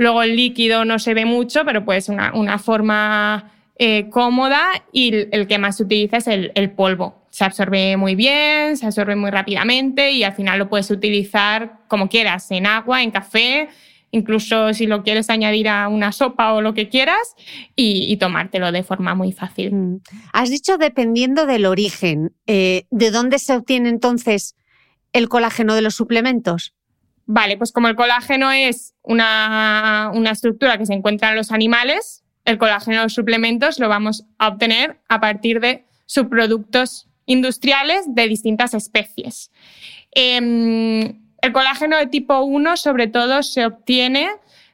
[0.01, 5.13] Luego el líquido no se ve mucho, pero puede ser una, forma eh, cómoda y
[5.13, 7.21] el que más se utiliza es el, polvo.
[7.29, 12.09] Se absorbe muy bien, se absorbe muy rápidamente y al final lo puedes utilizar como
[12.09, 13.69] quieras, en agua, en café,
[14.09, 17.35] incluso si lo quieres añadir a una sopa o lo que quieras
[17.75, 19.71] y, tomártelo de forma muy fácil.
[19.71, 20.01] Mm.
[20.33, 22.33] Has dicho dependiendo del origen.
[22.47, 24.55] Eh, ¿De dónde se obtiene entonces
[25.13, 26.73] el colágeno de los suplementos?
[27.33, 32.57] Vale, pues como el colágeno es una, estructura que se encuentra en los animales, el
[32.57, 38.73] colágeno de los suplementos lo vamos a obtener a partir de subproductos industriales de distintas
[38.73, 39.49] especies.
[40.11, 44.29] Em, el colágeno de tipo 1 sobre todo se obtiene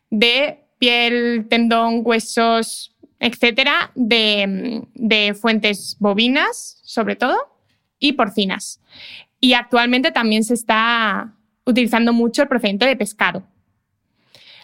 [0.10, 7.38] de piel, tendón, huesos, etcétera, de, de fuentes bovinas, sobre todo,
[8.00, 8.82] y porcinas.
[9.40, 11.37] Y actualmente también se está
[11.68, 13.44] utilizando mucho el procedente de pescado.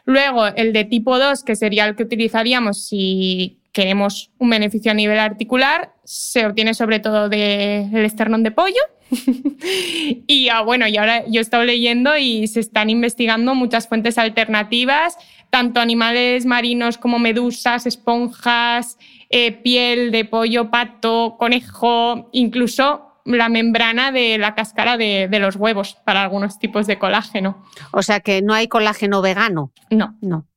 [0.06, 4.96] Luego, el de tipo 2, que sería el que utilizaríamos si queremos un beneficio a
[4.96, 8.82] nivel articular, se obtiene sobre todo del esternón de pollo.
[10.28, 14.18] y ah, bueno, y ahora yo he estado leyendo y se están investigando muchas fuentes
[14.18, 15.18] alternativas,
[15.50, 18.98] tanto animales marinos como medusas, esponjas,
[19.30, 25.98] eh, piel de pollo, pato, conejo, incluso la membrana de la cáscara de, los huevos
[26.06, 27.64] para algunos tipos de colágeno.
[27.92, 29.72] O sea que no hay colágeno vegano.
[29.90, 30.18] No.
[30.22, 30.48] No.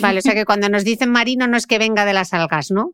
[0.00, 2.70] Vale, o sea que cuando nos dicen marino no es que venga de las algas,
[2.70, 2.92] ¿no?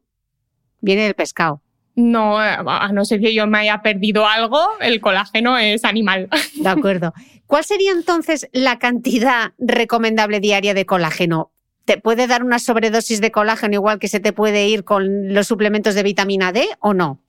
[0.80, 1.62] Viene del pescado.
[1.94, 6.30] No, a no ser que yo me haya perdido algo, el colágeno es animal.
[6.54, 7.12] De acuerdo.
[7.46, 11.52] ¿Cuál sería entonces la cantidad recomendable diaria de colágeno?
[11.84, 15.48] ¿Te puede dar una sobredosis de colágeno igual que se te puede ir con los
[15.48, 17.20] suplementos de vitamina D o no?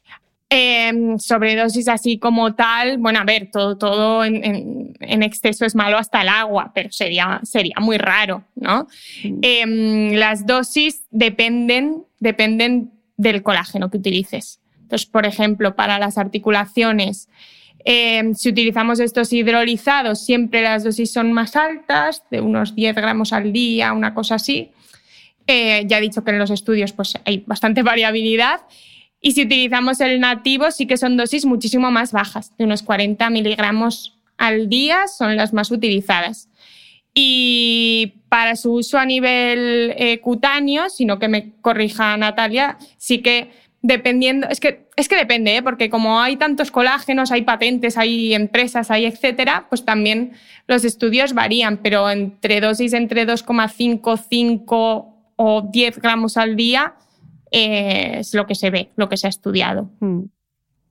[0.55, 6.21] Eh, sobredosis así como tal, bueno, a ver, todo, todo en, exceso es malo hasta
[6.21, 8.87] el agua, pero sería, sería muy raro, ¿no?
[9.23, 9.39] Mm.
[9.41, 14.59] Em, las dosis dependen, dependen del colágeno que utilices.
[14.79, 17.29] Entonces, por ejemplo, para las articulaciones,
[17.83, 23.33] em, si utilizamos estos hidrolizados, siempre las dosis son más altas, de unos 10 gramos
[23.33, 24.69] al día, una cosa así.
[25.47, 28.61] Eh, ya he dicho que en los estudios pues, hay bastante variabilidad.
[29.25, 33.29] Y si utilizamos el nativo, sí que son dosis muchísimo más bajas, de unos 40
[33.29, 36.49] miligramos al día son las más utilizadas.
[37.13, 43.49] Y para su uso a nivel eh, cutáneo, sino que me corrija Natalia, sí que
[43.81, 45.63] dependiendo, es que, es que depende, ¿eh?
[45.63, 50.33] porque como hay tantos colágenos, hay patentes, hay empresas, hay etcétera, pues también
[50.67, 56.95] los estudios varían, pero entre dosis entre 2,5, 5 o 10 gramos al día
[57.53, 59.91] es lo que se ve, lo que se ha estudiado.
[59.99, 60.23] Mm.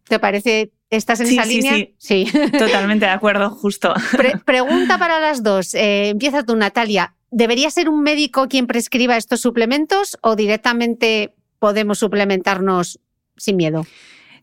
[0.05, 0.73] ¿Te parece?
[0.91, 1.75] ¿Estás en esa línea?
[1.75, 2.27] Sí, sí.
[2.59, 3.95] Totalmente de acuerdo, justo.
[4.45, 5.75] pregunta para las dos.
[5.75, 7.15] Eh, empieza tú, Natalia.
[7.31, 13.01] ¿Debería ser un médico quien prescriba estos suplementos o directamente podemos suplementarnos
[13.37, 13.87] sin miedo?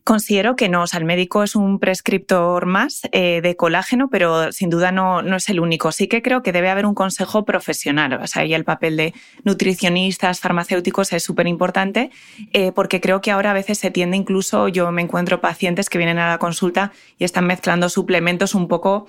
[0.04, 4.50] Considero que no, o sea, el médico es un prescriptor más eh, de colágeno, pero
[4.50, 5.92] sin duda no, no es el único.
[5.92, 9.14] Sí que creo que debe haber un consejo profesional, o sea, ahí el papel de
[9.44, 12.10] nutricionistas, farmacéuticos es súper importante,
[12.52, 15.98] eh, porque creo que ahora a veces se tiende incluso, yo me encuentro pacientes que
[15.98, 19.06] vienen a la consulta y están mezclando suplementos un poco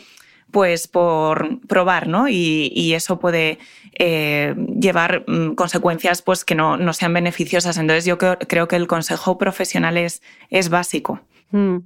[0.51, 2.27] pues por probar, ¿no?
[2.29, 3.57] Y, eso puede
[3.97, 7.77] eh, llevar mm, consecuencias pues que no, no, sean beneficiosas.
[7.77, 11.21] Entonces yo creo, que el consejo profesional es, es básico.
[11.51, 11.77] Mm.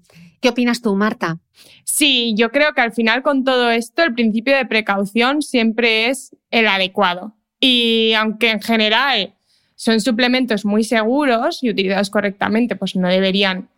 [0.41, 1.37] ¿Qué opinas tú, Marta?
[1.83, 6.35] Sí, yo creo que al final con todo esto el principio de precaución siempre es
[6.51, 7.35] el adecuado.
[7.59, 9.33] Y aunque en general
[9.75, 13.69] son suplementos muy seguros y utilizados correctamente, pues no deberían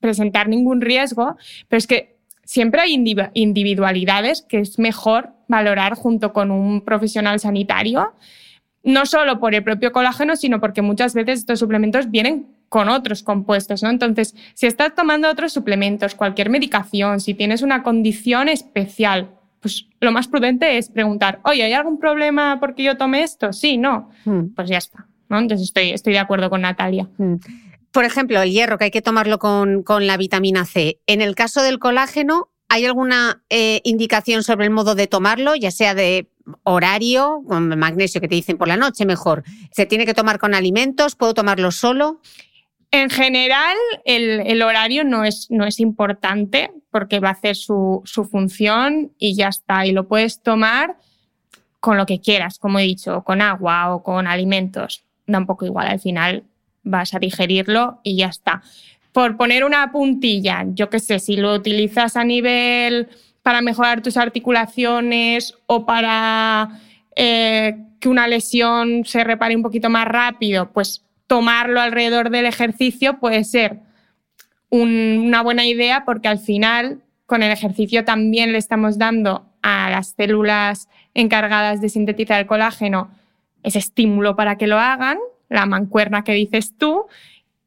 [0.00, 1.36] presentar ningún riesgo,
[1.68, 2.13] pero es que
[2.44, 2.94] siempre hay
[3.34, 8.14] individualidades que es mejor valorar junto con un profesional sanitario,
[8.82, 13.22] no solo por el propio colágeno, sino porque muchas veces estos suplementos vienen con otros
[13.22, 13.90] compuestos, ¿no?
[13.90, 19.30] Entonces, si estás tomando otros suplementos, cualquier medicación, si tienes una condición especial,
[19.60, 23.52] pues lo más prudente es preguntar, oye, ¿hay algún problema porque yo tome esto?
[23.52, 24.10] Sí, no.
[24.24, 24.48] Hmm.
[24.54, 25.06] Pues ya está.
[25.28, 25.38] ¿no?
[25.38, 27.08] Entonces estoy, estoy de acuerdo con Natalia.
[27.16, 27.36] Hmm
[27.94, 30.98] por ejemplo, el hierro, que hay que tomarlo con, la vitamina C.
[31.06, 35.70] En el caso del colágeno, ¿hay alguna eh, indicación sobre el modo de tomarlo, ya
[35.70, 36.28] sea de
[36.64, 39.44] horario, con magnesio que te dicen por la noche mejor.
[39.70, 41.14] ¿Se tiene que tomar con alimentos?
[41.14, 42.20] ¿Puedo tomarlo solo?
[42.90, 48.24] En general, el, horario no es, no es, importante porque va a hacer su, su,
[48.24, 49.86] función y ya está.
[49.86, 50.96] Y lo puedes tomar
[51.78, 55.04] con lo que quieras, como he dicho, con agua o con alimentos.
[55.28, 56.42] Da un poco igual, al final
[56.84, 58.62] vas a digerirlo y ya está.
[59.12, 63.08] Por poner una puntilla, yo qué sé, si lo utilizas a nivel
[63.42, 66.80] para mejorar tus articulaciones o para
[67.16, 73.18] eh, que una lesión se repare un poquito más rápido, pues tomarlo alrededor del ejercicio
[73.18, 73.80] puede ser
[74.70, 80.08] una buena idea porque al final con el ejercicio también le estamos dando a las
[80.08, 83.10] células encargadas de sintetizar el colágeno
[83.62, 85.18] ese estímulo para que lo hagan,
[85.48, 87.06] la mancuerna que dices tú,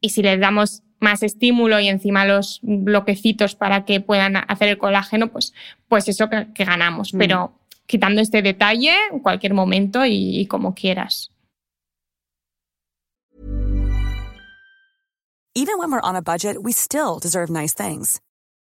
[0.01, 4.77] y si les damos más estímulo y encima los bloquecitos para que puedan hacer el
[4.77, 5.53] colágeno, pues,
[5.87, 7.13] pues eso que, ganamos.
[7.13, 7.17] Mm.
[7.17, 7.51] Pero
[7.85, 11.31] quitando este detalle en cualquier momento y, y como quieras.
[15.55, 18.21] Even when we're on a budget, we still deserve nice things.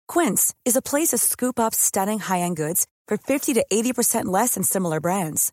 [0.09, 4.55] Quince is a place to scoop up stunning high-end goods for 50 to 80% less
[4.55, 5.53] than similar brands.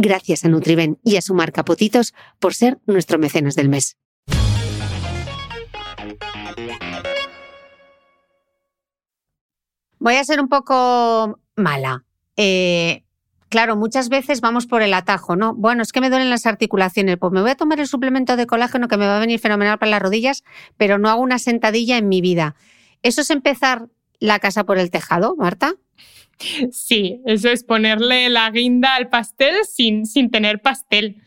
[0.00, 3.96] Gracias a Nutriben y a su marca por ser nuestro mecenas del mes.
[9.98, 12.04] Voy a ser un poco mala.
[12.36, 13.02] Eh,
[13.48, 15.52] claro, muchas veces vamos por el atajo, ¿no?
[15.54, 18.46] Bueno, es que me duelen las articulaciones, pues me voy a tomar el suplemento de
[18.46, 20.44] colágeno que me va a venir fenomenal para las rodillas,
[20.76, 22.54] pero no hago una sentadilla en mi vida.
[23.02, 23.88] ¿Eso es empezar
[24.20, 25.74] la casa por el tejado, Marta?
[26.70, 31.22] Sí, eso es ponerle la guinda al pastel sin, sin tener pastel.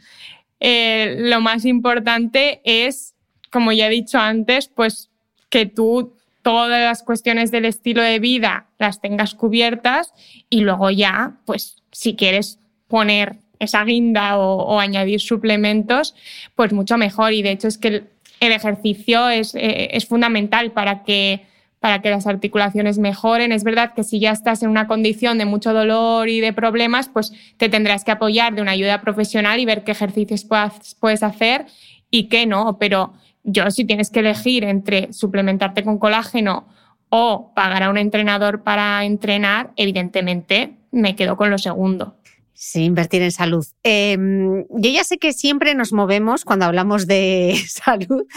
[0.60, 3.16] Eh, lo más importante es,
[3.52, 5.10] como ya he dicho antes, pues
[5.50, 10.14] que tú todas las cuestiones del estilo de vida las tengas cubiertas
[10.50, 16.16] y luego ya, pues si quieres poner esa guinda o, añadir suplementos,
[16.56, 17.34] pues mucho mejor.
[17.34, 18.08] Y de hecho es que el,
[18.40, 21.46] ejercicio es, eh, es fundamental para que
[21.82, 23.52] para que las articulaciones mejoren.
[23.52, 27.10] Es verdad que si ya estás en una condición de mucho dolor y de problemas,
[27.10, 31.66] pues te tendrás que apoyar de una ayuda profesional y ver qué ejercicios puedes hacer
[32.12, 32.78] y qué no.
[32.80, 33.14] Pero
[33.44, 36.68] yo si tienes que elegir entre suplementarte con colágeno
[37.10, 42.16] o pagar a un entrenador para entrenar, evidentemente me quedo con lo segundo.
[42.54, 43.66] Sí, invertir en salud.
[43.82, 48.28] Em, yo ya sé que siempre nos movemos cuando hablamos de salud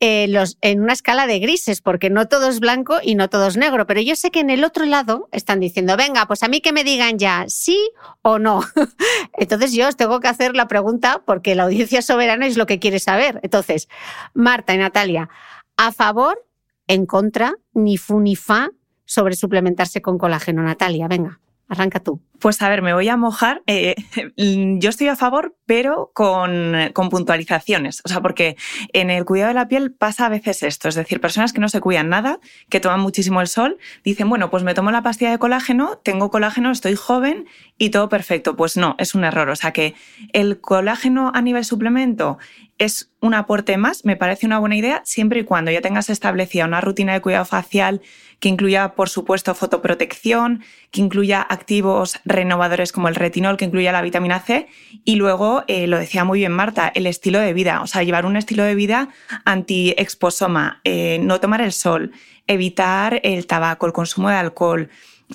[0.00, 3.56] eh, en una escala de grises, porque no todo es blanco y no todo es
[3.56, 3.86] negro.
[3.86, 6.72] Pero yo sé que en el otro lado están diciendo, venga, pues a mí que
[6.72, 7.90] me digan ya sí
[8.22, 8.62] o no.
[9.34, 12.78] Entonces yo os tengo que hacer la pregunta porque la audiencia soberana es lo que
[12.78, 13.40] quiere saber.
[13.42, 13.88] Entonces,
[14.34, 15.28] Marta y Natalia,
[15.76, 16.46] ¿a favor,
[16.86, 18.70] en contra, ni fu ni fa
[19.04, 20.62] sobre suplementarse con colágeno?
[20.62, 22.20] Natalia, venga, arranca tú.
[22.38, 23.62] Pues a ver, me voy a mojar.
[23.66, 23.94] Eh,
[24.36, 28.00] yo estoy a favor, pero con, con, puntualizaciones.
[28.04, 28.56] O sea, porque
[28.92, 30.88] en el cuidado de la piel pasa a veces esto.
[30.88, 34.50] Es decir, personas que no se cuidan nada, que toman muchísimo el sol, dicen, bueno,
[34.50, 38.56] pues me tomo la pastilla de colágeno, tengo colágeno, estoy joven y todo perfecto.
[38.56, 39.48] Pues no, es un error.
[39.50, 39.94] O sea que
[40.32, 42.38] el colágeno a nivel suplemento
[42.78, 46.64] es un aporte más, me parece una buena idea, siempre y cuando ya tengas establecida
[46.64, 48.00] una rutina de cuidado facial
[48.38, 50.62] que incluya, por supuesto, fotoprotección,
[50.92, 54.68] que incluya activos renovadores como el retinol, que incluya la vitamina C,
[55.04, 58.26] y luego, eh, lo decía muy bien Marta, el estilo de vida, o sea, llevar
[58.26, 59.08] un estilo de vida
[59.44, 62.12] anti-exposoma, eh, no tomar el sol,
[62.46, 64.88] evitar el tabaco, el consumo de alcohol,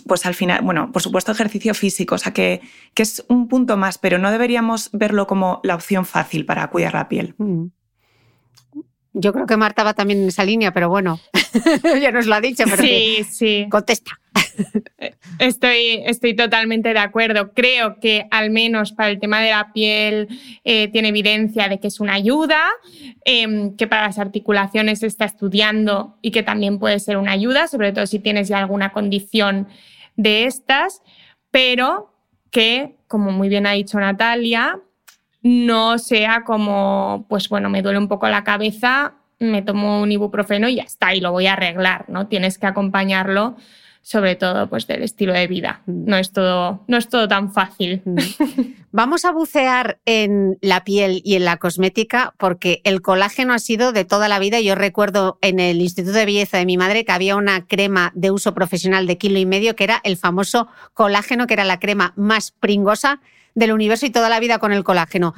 [0.07, 2.61] pues al final, bueno, por supuesto ejercicio físico, o sea que,
[2.93, 6.93] que, es un punto más, pero no deberíamos verlo como la opción fácil para cuidar
[6.93, 7.35] la piel.
[7.37, 7.67] Mm.
[9.13, 11.19] Yo creo que Marta va también en esa línea, pero bueno,
[12.01, 13.67] ya nos lo ha dicho, pero sí, sí.
[13.69, 14.19] contesta.
[15.39, 17.53] Estoy, estoy totalmente de acuerdo.
[17.53, 20.27] Creo que al menos para el tema de la piel
[20.63, 22.61] eh, tiene evidencia de que es una ayuda,
[23.25, 27.67] em, que para las articulaciones se está estudiando y que también puede ser una ayuda,
[27.67, 29.67] sobre todo si tienes ya alguna condición
[30.15, 31.01] de estas,
[31.51, 32.13] pero
[32.51, 34.79] que, como muy bien ha dicho Natalia,
[35.41, 40.69] no sea como, pues bueno, me duele un poco la cabeza, me tomo un ibuprofeno
[40.69, 42.27] y ya está, y lo voy a arreglar, ¿no?
[42.27, 43.57] Tienes que acompañarlo
[44.03, 45.81] sobre todo pues del estilo de vida.
[45.85, 46.05] Mm.
[46.05, 48.01] No es todo, no es todo tan fácil.
[48.05, 48.17] Mm.
[48.91, 53.93] Vamos a bucear en la piel y en la cosmética porque el colágeno ha sido
[53.93, 54.59] de toda la vida.
[54.59, 58.29] Yo recuerdo en el Instituto de Belleza de mi madre que había una crema de
[58.29, 62.13] uso profesional de kilo y medio que era el famoso colágeno, que era la crema
[62.17, 63.21] más pringosa
[63.55, 65.33] del universo y toda la vida con el colágeno.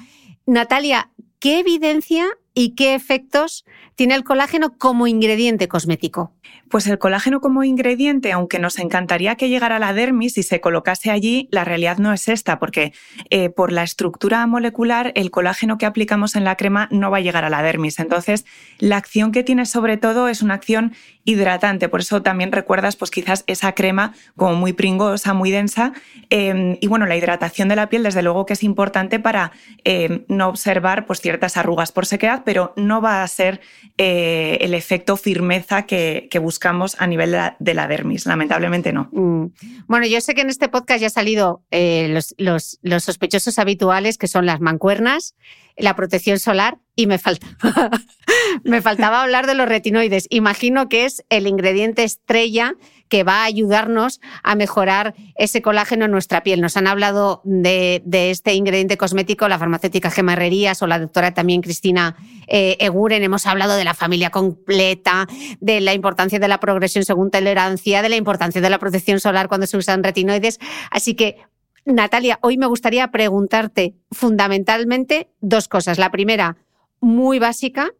[0.48, 3.64] Natalia, ¿qué evidencia y qué efectos
[3.96, 6.34] tiene el colágeno como ingrediente cosmético?
[6.70, 10.62] Pues el colágeno como ingrediente, aunque nos encantaría que llegara a la dermis y se
[10.62, 12.94] colocase allí, la realidad no es esta, porque
[13.30, 17.22] eh, por la estructura molecular, el colágeno que aplicamos en la crema no va a
[17.22, 18.00] llegar a la dermis.
[18.00, 18.46] Entonces,
[18.80, 20.94] la acción que tiene sobre todo es una acción
[21.26, 21.90] hidratante.
[21.90, 25.92] Por eso también recuerdas, pues quizás esa crema como muy pringosa, muy densa.
[26.30, 29.52] Em, y bueno, la hidratación de la piel, desde luego que es importante para
[29.84, 33.60] em, no observar pues, ciertas arrugas por sequedad, pero no va a ser
[33.98, 38.26] eh, el efecto firmeza que, buscamos a nivel de la, dermis.
[38.26, 39.10] Lamentablemente no.
[39.14, 39.46] Mm.
[39.88, 42.36] Bueno, yo sé que en este podcast ya han salido eh, los,
[42.82, 45.34] los, sospechosos habituales, que son las mancuernas,
[45.78, 47.18] la protección solar, y me
[48.64, 50.28] me faltaba hablar de los retinoides.
[50.30, 52.76] Imagino que es el ingrediente estrella
[53.08, 56.62] que va a ayudarnos a mejorar ese colágeno en nuestra piel.
[56.62, 60.36] Nos han hablado de, este ingrediente cosmético la farmacéutica Gemma
[60.82, 62.16] o la doctora también Cristina
[62.48, 63.24] eh, Eguren.
[63.24, 65.28] Hemos hablado de la familia completa,
[65.60, 69.48] de la importancia de la progresión según tolerancia, de la importancia de la protección solar
[69.48, 70.60] cuando se usan retinoides.
[70.90, 71.38] Así que
[71.86, 76.00] Natalia, hoy me gustaría preguntarte fundamentalmente dos cosas.
[76.00, 76.58] La primera,
[77.00, 77.92] muy básica,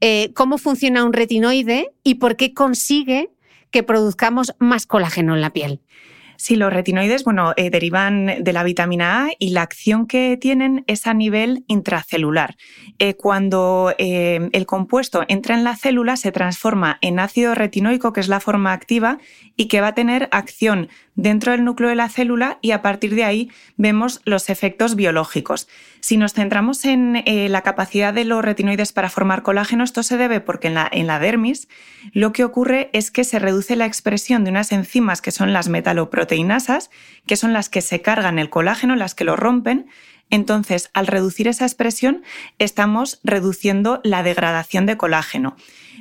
[0.00, 3.30] eh, cómo funciona un retinoide y por qué consigue
[3.70, 5.80] que produzcamos más colágeno en la piel.
[6.40, 10.84] Sí, los retinoides, bueno, eh, derivan de la vitamina A y la acción que tienen
[10.86, 12.56] es a nivel intracelular.
[12.98, 18.20] Eh, cuando eh, el compuesto entra en la célula, se transforma en ácido retinoico, que
[18.20, 19.18] es la forma activa,
[19.54, 20.88] y que va a tener acción
[21.20, 25.68] dentro del núcleo de la célula y a partir de ahí vemos los efectos biológicos.
[26.00, 30.40] Si nos centramos en la capacidad de los retinoides para formar colágeno, esto se debe
[30.40, 31.68] porque en la, en la dermis
[32.12, 35.68] lo que ocurre es que se reduce la expresión de unas enzimas que son las
[35.68, 36.90] metaloproteínas proteinasas,
[37.26, 39.86] que son las que se cargan el colágeno, las que lo rompen.
[40.30, 42.22] Entonces, al reducir esa expresión,
[42.58, 45.56] estamos reduciendo la degradación de colágeno.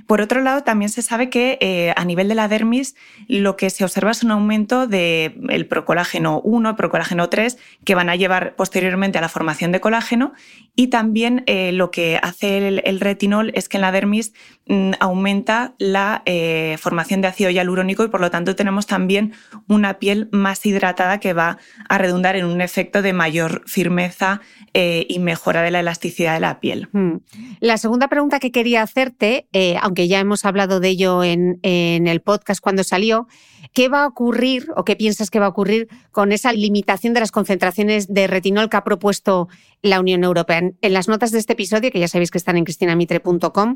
[0.09, 2.95] Por otro lado, también se sabe que eh, a nivel de la dermis
[3.27, 8.09] lo que se observa es un aumento del el procolágeno 1, procolágeno 3, que van
[8.09, 10.33] a llevar posteriormente a la formación de colágeno.
[10.75, 14.33] Y también eh, lo que hace el, retinol es que en la dermis
[14.65, 19.33] mm, aumenta la eh, formación de ácido hialurónico y por lo tanto tenemos también
[19.67, 24.41] una piel más hidratada que va a redundar en un efecto de mayor firmeza
[24.71, 26.87] y mejora de la elasticidad de la piel.
[26.93, 27.17] Hmm.
[27.59, 29.47] La segunda pregunta que quería hacerte,
[29.81, 33.27] aunque que ya hemos hablado de ello en, el podcast cuando salió,
[33.73, 37.19] ¿qué va a ocurrir o qué piensas que va a ocurrir con esa limitación de
[37.19, 39.49] las concentraciones de retinol que ha propuesto
[39.81, 40.61] la Unión Europea?
[40.81, 43.75] En las notas de este episodio, que ya sabéis que están en cristinamitre.com,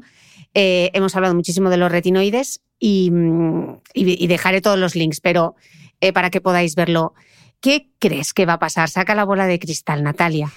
[0.53, 3.11] eh, hemos hablado muchísimo de los retinoides y,
[3.93, 5.57] dejaré todos los links, pero
[5.99, 7.15] eh, para que podáis verlo.
[7.59, 8.89] ¿Qué crees que va a pasar?
[8.89, 10.53] Saca la bola de cristal, Natalia.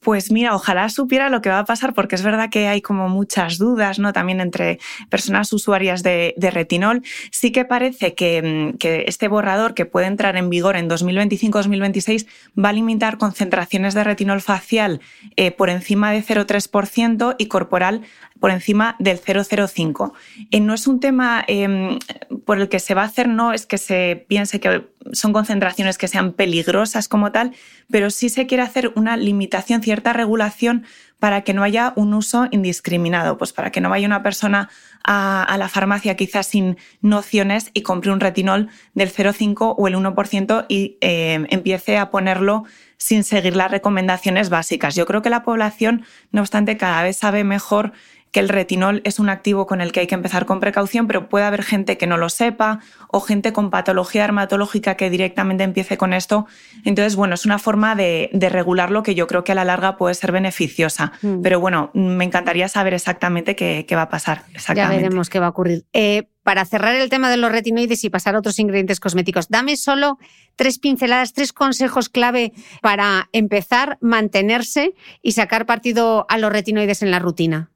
[0.00, 3.08] Pues mira, ojalá supiera lo que va a pasar porque es verdad que hay como
[3.08, 4.12] muchas dudas, ¿no?
[4.12, 4.78] También entre
[5.08, 7.02] personas usuarias de, retinol.
[7.30, 12.26] Sí que parece mm, que, este borrador que puede entrar en vigor en 2025-2026
[12.58, 15.00] va a limitar concentraciones de retinol facial
[15.36, 18.02] eh, por encima de 0,3% y corporal
[18.40, 20.12] por encima del 0,05.
[20.50, 21.98] Eh, no es un tema em,
[22.44, 25.98] por el que se va a hacer, no es que se piense que son concentraciones
[25.98, 27.52] que sean peligrosas como tal,
[27.90, 30.84] pero sí se quiere hacer una limitación, cierta regulación
[31.18, 34.70] para que no haya un uso indiscriminado, pues para que no vaya una persona
[35.04, 40.66] a, la farmacia quizás sin nociones y compre un retinol del 0,5 o el 1%
[40.68, 42.64] y em, empiece a ponerlo
[42.96, 44.94] sin seguir las recomendaciones básicas.
[44.94, 47.92] Yo creo que la población, no obstante, cada vez sabe mejor
[48.32, 51.28] que el retinol es un activo con el que hay que empezar con precaución, pero
[51.28, 55.98] puede haber gente que no lo sepa o gente con patología dermatológica que directamente empiece
[55.98, 56.46] con esto.
[56.84, 60.14] Entonces, bueno, es una forma de, regularlo que yo creo que a la larga puede
[60.14, 61.12] ser beneficiosa.
[61.22, 61.42] Mm.
[61.42, 64.44] Pero bueno, me encantaría saber exactamente qué, va a pasar.
[64.74, 65.84] Ya veremos qué va a ocurrir.
[65.92, 69.76] Eh, para cerrar el tema de los retinoides y pasar a otros ingredientes cosméticos, dame
[69.76, 70.18] solo
[70.56, 77.10] tres pinceladas, tres consejos clave para empezar, mantenerse y sacar partido a los retinoides en
[77.10, 77.70] la rutina.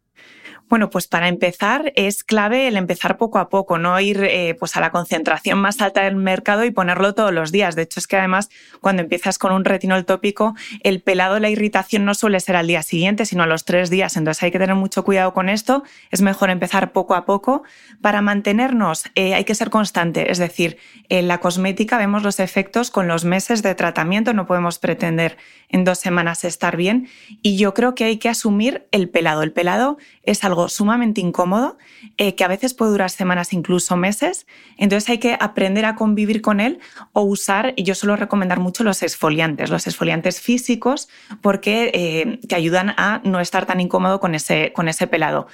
[0.69, 4.77] Bueno, pues para empezar es clave el empezar poco a poco, no ir eh, pues
[4.77, 7.77] a la concentración más alta del mercado y ponerlo todos los días.
[7.77, 8.49] De hecho, es que además
[8.81, 12.83] cuando empiezas con un retinol tópico, el pelado, la irritación no suele ser al día
[12.83, 14.17] siguiente, sino a los tres días.
[14.17, 15.85] Entonces hay que tener mucho cuidado con esto.
[16.11, 17.63] Es mejor empezar poco a poco.
[18.01, 20.33] Para mantenernos eh, hay que ser constante.
[20.33, 20.79] Es decir,
[21.11, 24.33] en la cosmética vemos los efectos con los meses de tratamiento.
[24.33, 25.37] No podemos pretender
[25.69, 27.09] en dos semanas estar bien.
[27.43, 29.43] Y yo creo que hay que asumir el pelado.
[29.43, 31.77] El pelado es algo sumamente incómodo,
[32.19, 34.47] eh, que a veces puede durar semanas, incluso meses.
[34.77, 36.81] Entonces hay que aprender a convivir con él
[37.13, 41.09] o usar, yo suelo recomendar mucho los esfoliantes, los esfoliantes físicos,
[41.41, 45.47] porque eh, ayudan a no estar tan incómodo con ese, con ese pelado.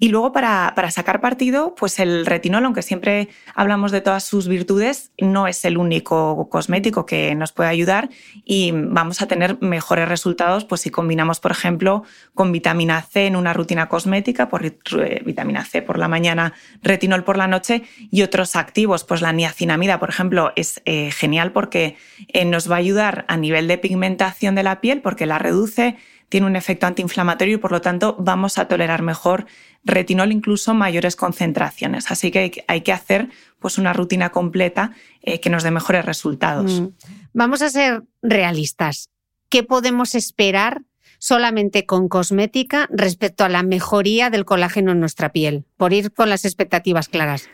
[0.00, 4.48] Y luego para, para sacar partido, pues el retinol, aunque siempre hablamos de todas sus
[4.48, 8.10] virtudes, no es el único cosmético que nos puede ayudar
[8.44, 13.36] y vamos a tener mejores resultados pues si combinamos, por ejemplo, con vitamina C en
[13.36, 18.22] una rutina cosmética por eh, vitamina C por la mañana, retinol por la noche y
[18.22, 19.04] otros activos.
[19.04, 21.96] Pues la niacinamida, por ejemplo, es eh, genial porque
[22.28, 25.96] eh, nos va a ayudar a nivel de pigmentación de la piel porque la reduce,
[26.28, 29.46] tiene un efecto antiinflamatorio y por lo tanto vamos a tolerar mejor
[29.84, 32.10] retinol incluso mayores concentraciones.
[32.10, 33.28] Así que hay que hacer
[33.58, 36.80] pues una rutina completa que nos dé mejores resultados.
[36.80, 36.88] Mm.
[37.34, 39.10] Vamos a ser realistas.
[39.50, 40.82] ¿Qué podemos esperar
[41.22, 46.28] solamente con cosmética respecto a la mejoría del colágeno en nuestra piel, por ir con
[46.28, 47.48] las expectativas claras.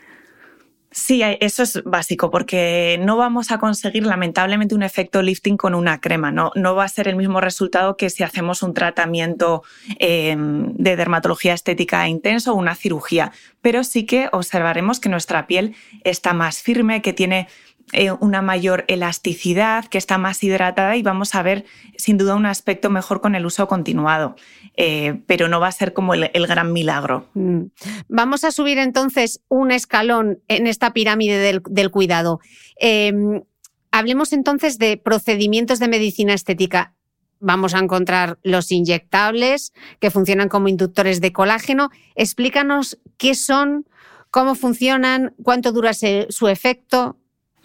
[0.90, 6.00] Sí, eso es básico, porque no vamos a conseguir lamentablemente un efecto lifting con una
[6.00, 6.32] crema.
[6.32, 9.62] No, no va a ser el mismo resultado que si hacemos un tratamiento
[9.98, 13.32] em, de dermatología estética intenso o una cirugía.
[13.60, 17.48] Pero sí que observaremos que nuestra piel está más firme, que tiene
[17.92, 21.64] eh, una mayor elasticidad, que está más hidratada y vamos a ver
[21.96, 24.36] sin duda un aspecto mejor con el uso continuado.
[24.76, 27.28] Eh, pero no va a ser como el, gran milagro.
[27.34, 27.62] Mm.
[28.08, 32.40] Vamos a subir entonces un escalón en esta pirámide del, cuidado.
[32.76, 33.42] Em,
[33.90, 36.94] hablemos entonces de procedimientos de medicina estética.
[37.40, 41.90] Vamos a encontrar los inyectables que funcionan como inductores de colágeno.
[42.14, 43.86] Explícanos qué son,
[44.30, 47.17] cómo funcionan, cuánto dura su efecto.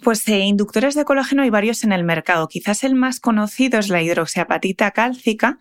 [0.04, 2.46] Pues eh, inductores de colágeno hay varios en el mercado.
[2.46, 5.58] Quizás el más conocido es la hidroxiapatita cálcica.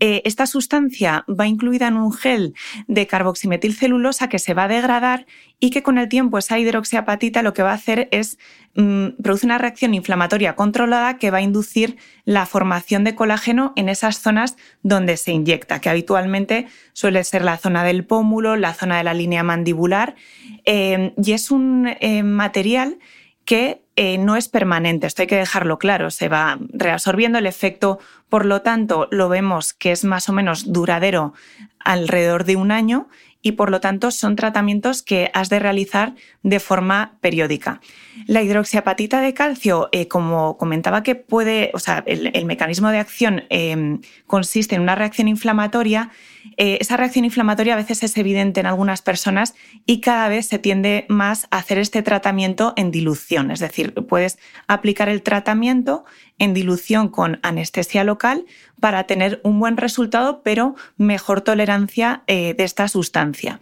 [0.00, 2.54] Eh, esta sustancia va incluida en un gel
[2.88, 5.26] de carboximetilcelulosa que se va a degradar
[5.60, 8.36] y que con el tiempo esa hidroxiapatita lo que va a hacer es
[8.74, 13.88] mm, producir una reacción inflamatoria controlada que va a inducir la formación de colágeno en
[13.88, 18.98] esas zonas donde se inyecta, que habitualmente suele ser la zona del pómulo, la zona
[18.98, 20.16] de la línea mandibular,
[20.64, 22.98] eh, y es un material
[23.44, 28.00] que eh, no es permanente, esto hay que dejarlo claro, se va reabsorbiendo el efecto,
[28.28, 31.32] por lo tanto lo vemos que es más o menos duradero
[31.78, 33.08] alrededor de un año
[33.44, 37.80] y por lo tanto son tratamientos que has de realizar de forma periódica.
[38.26, 43.44] La hidroxiapatita de calcio, eh, como comentaba que puede, o sea, el, mecanismo de acción
[43.50, 46.10] em, consiste en una reacción inflamatoria,
[46.56, 50.58] eh, esa reacción inflamatoria a veces es evidente en algunas personas y cada vez se
[50.58, 54.38] tiende más a hacer este tratamiento en dilución, es decir, puedes
[54.68, 56.06] aplicar el tratamiento
[56.38, 58.44] en dilución con anestesia local
[58.80, 63.60] para tener un buen resultado, pero mejor tolerancia eh, de esta sustancia.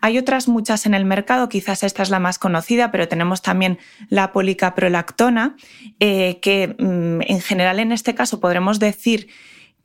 [0.00, 3.78] Hay otras muchas en el mercado, quizás esta es la más conocida, pero tenemos también
[4.08, 5.56] la policaprolactona,
[5.98, 9.28] eh, que mm, en general en este caso podremos decir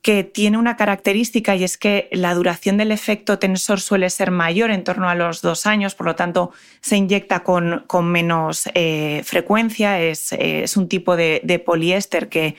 [0.01, 4.71] que tiene una característica y es que la duración del efecto tensor suele ser mayor,
[4.71, 10.01] en torno a los dos años, por lo tanto se inyecta con, menos eh, frecuencia,
[10.01, 10.31] es,
[10.77, 12.55] un tipo de poliéster que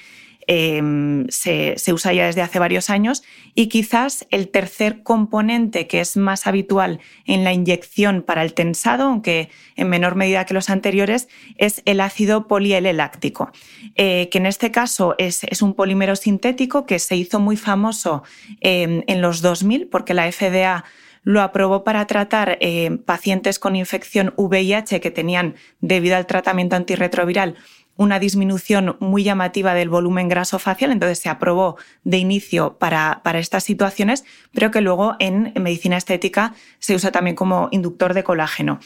[0.50, 3.22] Em, se, usa ya desde hace varios años.
[3.54, 9.04] Y quizás el tercer componente que es más habitual en la inyección para el tensado,
[9.04, 11.28] aunque en menor medida que los anteriores,
[11.58, 13.52] es el ácido polieleláctico,
[13.96, 18.22] eh, que en este caso es, un polímero sintético que se hizo muy famoso
[18.62, 20.84] em, en los 2000 porque la FDA
[21.24, 27.56] lo aprobó para tratar eh, pacientes con infección VIH que tenían, debido al tratamiento antirretroviral,
[27.98, 33.40] una disminución muy llamativa del volumen graso facial, entonces se aprobó de inicio para, para
[33.40, 38.78] estas situaciones, pero que luego en, medicina estética se usa también como inductor de colágeno.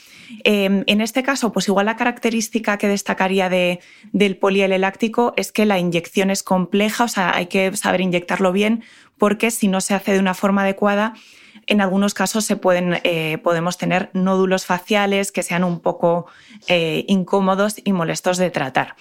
[0.45, 3.81] Em, en este caso, pues igual la característica que destacaría de,
[4.13, 8.83] del polieleláctico es que la inyección es compleja, o sea, hay que saber inyectarlo bien,
[9.19, 11.13] porque si no se hace de una forma adecuada,
[11.67, 16.27] en algunos casos se pueden, eh, podemos tener nódulos faciales que sean un poco
[16.69, 18.97] eh, incómodos y molestos de tratar.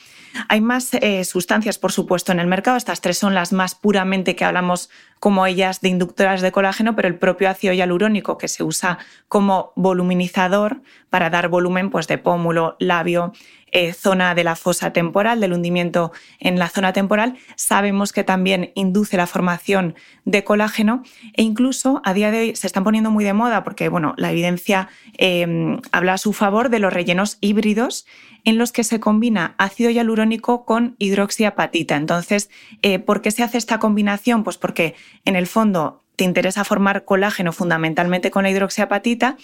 [0.47, 2.77] Hay más eh, sustancias, por supuesto, en el mercado.
[2.77, 4.89] Estas tres son las más puramente que hablamos
[5.19, 8.97] como ellas de inductoras de colágeno, pero el propio ácido hialurónico que se usa
[9.27, 13.33] como voluminizador para dar volumen pues, de pómulo, labio,
[13.71, 18.71] eh, zona de la fosa temporal, del hundimiento en la zona temporal, sabemos que también
[18.75, 19.95] induce la formación
[20.25, 21.03] de colágeno
[21.33, 24.31] e incluso a día de hoy se están poniendo muy de moda porque bueno, la
[24.31, 28.05] evidencia eh, habla a su favor de los rellenos híbridos
[28.43, 31.95] en los que se combina ácido hialurónico con hidroxiapatita.
[31.95, 32.49] Entonces,
[32.81, 34.43] eh, ¿por qué se hace esta combinación?
[34.43, 34.95] Pues porque
[35.25, 39.37] en el fondo te interesa formar colágeno fundamentalmente con la hidroxiapatita,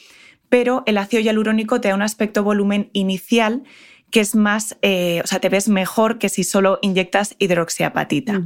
[0.49, 3.63] pero el ácido hialurónico te da un aspecto volumen inicial
[4.12, 8.41] que es más, eh, o sea, te ves mejor que si solo inyectas hidroxiapatita.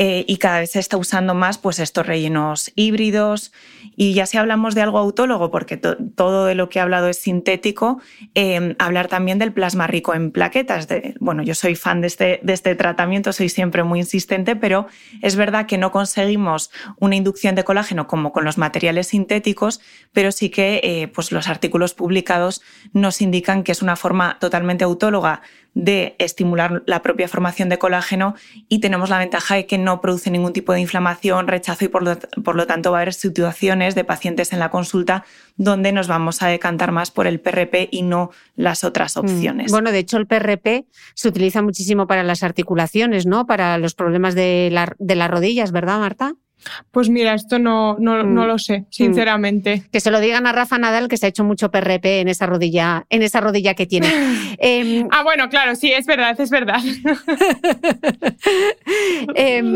[0.00, 3.52] Eh, y cada vez se está usando más pues, estos rellenos híbridos.
[3.96, 7.18] Y ya si hablamos de algo autólogo, porque todo de lo que he hablado es
[7.18, 8.00] sintético,
[8.34, 10.86] em, hablar también del plasma rico en plaquetas.
[11.18, 14.86] bueno, yo soy fan de este, de este tratamiento, soy siempre muy insistente, pero
[15.20, 16.70] es verdad que no conseguimos
[17.00, 19.80] una inducción de colágeno como con los materiales sintéticos,
[20.12, 24.84] pero sí que eh, pues los artículos publicados nos indican que es una forma totalmente
[24.84, 25.42] autóloga
[25.78, 28.34] de estimular la propia formación de colágeno
[28.68, 32.02] y tenemos la ventaja de que no produce ningún tipo de inflamación, rechazo y por
[32.02, 35.24] lo, tanto va a haber situaciones de pacientes en la consulta
[35.56, 39.20] donde nos vamos a decantar más por el PRP y no las otras mm.
[39.20, 39.70] opciones.
[39.70, 43.46] Bueno, de hecho el PRP se utiliza muchísimo para las articulaciones, ¿no?
[43.46, 46.34] Para los problemas de, de las rodillas, ¿verdad, Marta?
[46.90, 48.46] Pues mira, esto no, no, no, mm.
[48.46, 49.84] lo sé, sinceramente.
[49.92, 52.46] Que se lo digan a Rafa Nadal que se ha hecho mucho PRP en esa
[52.46, 54.08] rodilla, en esa rodilla que tiene.
[54.60, 56.78] Em, ah, bueno, claro, sí, es verdad, es verdad.
[59.34, 59.74] Em,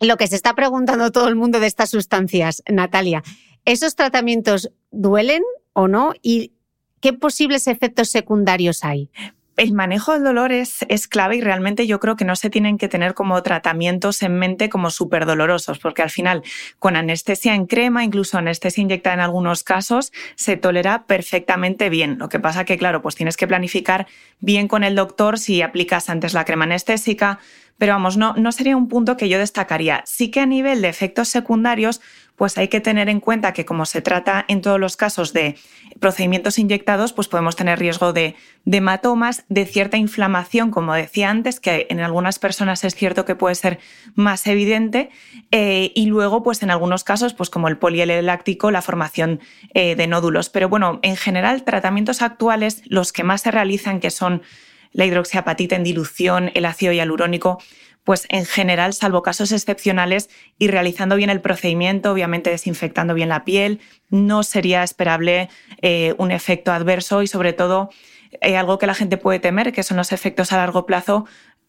[0.00, 3.22] lo que se está preguntando todo el mundo de estas sustancias, Natalia,
[3.64, 5.42] ¿esos tratamientos duelen
[5.72, 6.12] o no?
[6.22, 6.52] ¿Y
[7.00, 9.10] qué posibles efectos secundarios hay?
[9.56, 10.78] El manejo del dolor es,
[11.08, 14.68] clave y realmente yo creo que no se tienen que tener como tratamientos en mente
[14.68, 16.42] como súper dolorosos, porque al final
[16.78, 22.18] con anestesia en crema, incluso anestesia inyectada en algunos casos, se tolera perfectamente bien.
[22.18, 24.06] Lo que pasa que, claro, pues tienes que planificar
[24.40, 27.38] bien con el doctor si aplicas antes la crema anestésica,
[27.78, 30.02] pero vamos, no, no sería un punto que yo destacaría.
[30.06, 32.00] Sí que a nivel de efectos secundarios,
[32.42, 35.54] pues hay que tener en cuenta que como se trata en todos los casos de
[36.00, 38.34] procedimientos inyectados, pues podemos tener riesgo de,
[38.66, 43.54] hematomas, de cierta inflamación, como decía antes, que en algunas personas es cierto que puede
[43.54, 43.78] ser
[44.16, 45.10] más evidente,
[45.52, 49.38] eh, y luego, pues en algunos casos, pues como el polieleláctico, la formación
[49.72, 50.50] eh, de nódulos.
[50.50, 54.42] Pero bueno, en general, tratamientos actuales, los que más se realizan, que son
[54.90, 57.60] la hidroxiapatita en dilución, el ácido hialurónico,
[58.04, 60.28] pues en general, salvo casos excepcionales
[60.58, 63.80] y realizando bien el procedimiento, obviamente desinfectando bien la piel,
[64.10, 65.48] no sería esperable
[65.82, 67.90] eh, un efecto adverso y sobre todo
[68.40, 71.26] eh, algo que la gente puede temer, que son los efectos a largo plazo,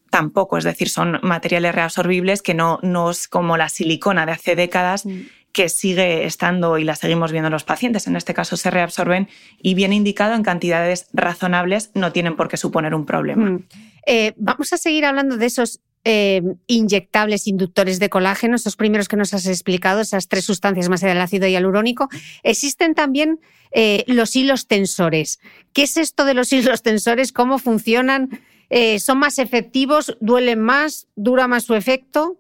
[0.10, 4.56] tampoco, es decir, son materiales reabsorbibles que no, no es como la silicona de hace
[4.56, 5.06] décadas.
[5.06, 5.22] Mm.
[5.54, 8.08] que sigue estando y la seguimos viendo en los pacientes.
[8.08, 9.30] En este caso se reabsorben
[9.62, 13.52] y bien indicado en cantidades razonables no tienen por qué suponer un problema.
[13.52, 13.68] Mm.
[14.08, 19.16] Eh, vamos a seguir hablando de esos eh, inyectables inductores de colágeno, esos primeros que
[19.16, 22.10] nos has explicado, esas tres sustancias más allá del ácido hialurónico.
[22.44, 23.40] Existen también
[23.72, 25.40] eh, los hilos tensores.
[25.72, 27.32] ¿Qué es esto de los hilos tensores?
[27.32, 28.42] ¿Cómo funcionan?
[28.70, 30.18] Eh, ¿Son más efectivos?
[30.20, 31.08] ¿Duelen más?
[31.16, 32.38] ¿Dura más su efecto?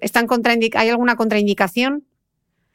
[0.00, 0.26] ¿Están
[0.74, 2.04] ¿Hay alguna contraindicación?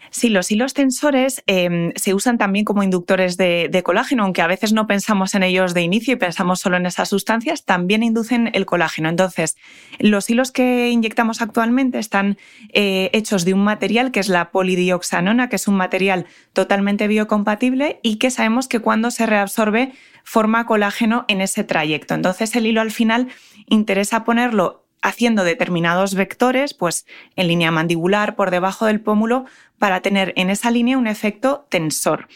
[0.09, 4.73] Sí, los hilos tensores em, se usan también como inductores de, colágeno, aunque a veces
[4.73, 8.65] no pensamos en ellos de inicio y pensamos solo en esas sustancias, también inducen el
[8.65, 9.09] colágeno.
[9.09, 9.57] Entonces,
[9.99, 12.37] los hilos que inyectamos actualmente están
[12.73, 17.99] eh, hechos de un material que es la polidioxanona, que es un material totalmente biocompatible
[18.01, 19.93] y que sabemos que cuando se reabsorbe
[20.23, 22.13] forma colágeno en ese trayecto.
[22.15, 23.27] Entonces, el hilo al final
[23.67, 29.45] interesa ponerlo haciendo determinados vectores, pues en línea mandibular, por debajo del pómulo,
[29.77, 32.27] para tener en esa línea un efecto tensor.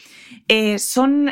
[0.47, 0.77] Eh,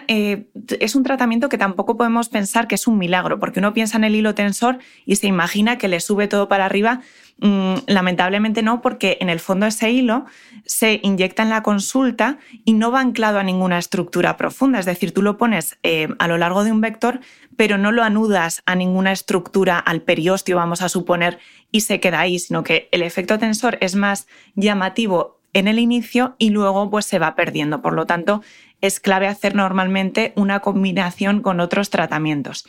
[0.07, 0.47] eh,
[0.79, 4.05] es un tratamiento que tampoco podemos pensar que es un milagro, porque uno piensa en
[4.05, 7.01] el hilo tensor y se imagina que le sube todo para arriba.
[7.39, 10.25] Mm, lamentablemente no, porque en el fondo ese hilo
[10.65, 14.79] se inyecta en la consulta y no va anclado a ninguna estructura profunda.
[14.79, 17.19] Es decir, tú lo pones eh, a lo largo de un vector,
[17.55, 21.37] pero no lo anudas a ninguna estructura, al periósteo, vamos a suponer,
[21.71, 26.35] y se queda ahí, sino que el efecto tensor es más llamativo en el inicio
[26.37, 27.81] y luego pues se va perdiendo.
[27.81, 28.41] Por lo tanto,
[28.81, 32.65] es clave hacer normalmente una combinación con otros tratamientos.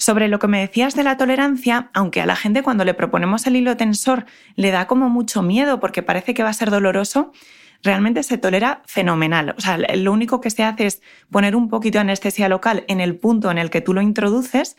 [0.00, 3.46] Sobre lo que me decías de la tolerancia, aunque a la gente cuando le proponemos
[3.46, 4.24] el hilo tensor
[4.56, 7.32] le da como mucho miedo porque parece que va a ser doloroso,
[7.82, 9.54] realmente se tolera fenomenal.
[9.58, 13.02] O sea, lo único que se hace es poner un poquito de anestesia local en
[13.02, 14.78] el punto en el que tú lo introduces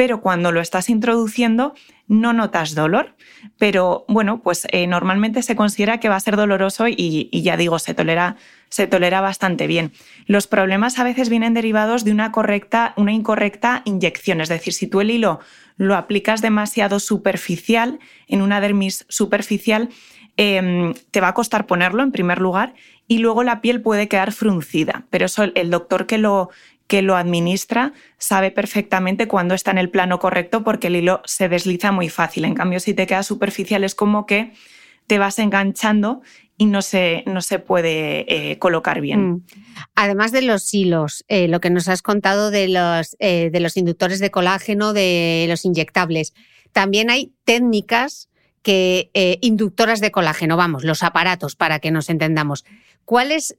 [0.00, 1.74] pero cuando lo estás introduciendo
[2.08, 3.16] no notas dolor.
[3.58, 7.78] Pero bueno, pues eh, normalmente se considera que va a ser doloroso y, ya digo,
[7.78, 8.36] se tolera,
[8.70, 9.92] se tolera bastante bien.
[10.24, 14.86] Los problemas a veces vienen derivados de una, correcta, una incorrecta inyección, es decir, si
[14.86, 15.40] tú el hilo
[15.76, 19.90] lo aplicas demasiado superficial, en una dermis superficial,
[20.38, 22.72] em, te va a costar ponerlo en primer lugar
[23.06, 25.04] y luego la piel puede quedar fruncida.
[25.10, 26.48] Pero eso el doctor que lo,
[26.90, 31.48] que lo administra sabe perfectamente cuándo está en el plano correcto porque el hilo se
[31.48, 32.44] desliza muy fácil.
[32.44, 34.54] En cambio, si te queda superficial es como que
[35.06, 36.20] te vas enganchando
[36.58, 39.30] y no se, no se puede eh, colocar bien.
[39.30, 39.46] Mm.
[39.94, 43.76] Además de los hilos, eh, lo que nos has contado de los, eh, de los
[43.76, 46.34] inductores de colágeno, de los inyectables,
[46.72, 48.30] también hay técnicas
[48.62, 49.10] que
[49.40, 52.64] inductoras de colágeno, vamos, los aparatos para que nos entendamos.
[53.04, 53.56] ¿Cuáles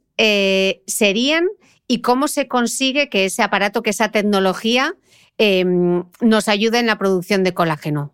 [0.86, 1.46] serían
[1.92, 4.96] y cómo se consigue que ese aparato, que esa tecnología
[5.38, 8.14] em, nos ayude en la producción de colágeno.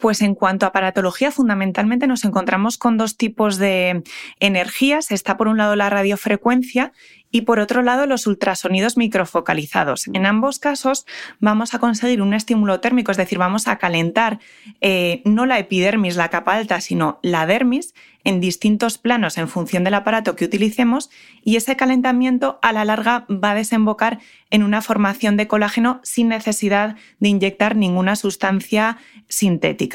[0.00, 4.02] Pues en cuanto a paratología, fundamentalmente nos encontramos con dos tipos de
[4.40, 5.10] energías.
[5.10, 6.92] Está por un lado la radiofrecuencia
[7.30, 10.08] y por otro lado los ultrasonidos microfocalizados.
[10.12, 11.06] En ambos casos
[11.38, 14.40] vamos a conseguir un estímulo térmico, es decir, vamos a calentar
[14.80, 17.94] eh, no la epidermis, la capa alta, sino la dermis
[18.24, 21.10] en distintos planos en función del aparato que utilicemos
[21.42, 24.18] y ese calentamiento a la larga va a desembocar
[24.50, 28.98] en una formación de colágeno sin necesidad de inyectar ninguna sustancia
[29.28, 29.89] sintética.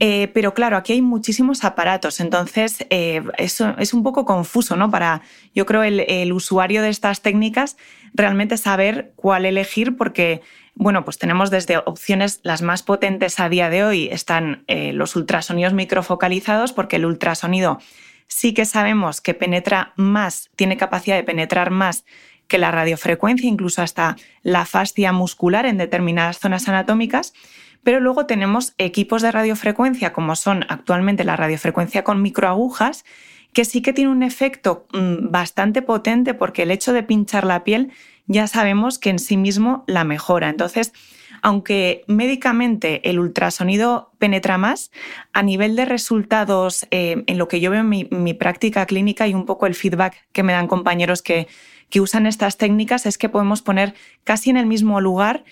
[0.00, 4.90] Eh, pero claro, aquí hay muchísimos aparatos, entonces eh, eso es un poco confuso, ¿no?
[4.90, 5.22] Para,
[5.54, 7.76] yo creo, el usuario de estas técnicas
[8.14, 10.42] realmente saber cuál elegir porque
[10.78, 15.16] bueno, pues tenemos desde opciones las más potentes a día de hoy están eh, los
[15.16, 17.78] ultrasonidos microfocalizados porque el ultrasonido
[18.28, 22.04] sí que sabemos que penetra más, tiene capacidad de penetrar más
[22.46, 27.32] que la radiofrecuencia, incluso hasta la fascia muscular en determinadas zonas anatómicas.
[27.86, 33.04] Pero luego tenemos equipos de radiofrecuencia como son actualmente la radiofrecuencia con microagujas
[33.52, 37.62] que sí que tiene un efecto mm, bastante potente porque el hecho de pinchar la
[37.62, 37.92] piel
[38.26, 40.48] ya sabemos que en sí mismo la mejora.
[40.48, 40.92] Entonces,
[41.42, 44.90] aunque médicamente el ultrasonido penetra más,
[45.32, 49.34] a nivel de resultados, eh, en lo que yo veo en mi, práctica clínica y
[49.34, 51.46] un poco el feedback que me dan compañeros que,
[51.88, 55.44] que usan estas técnicas, es que podemos poner casi en el mismo lugar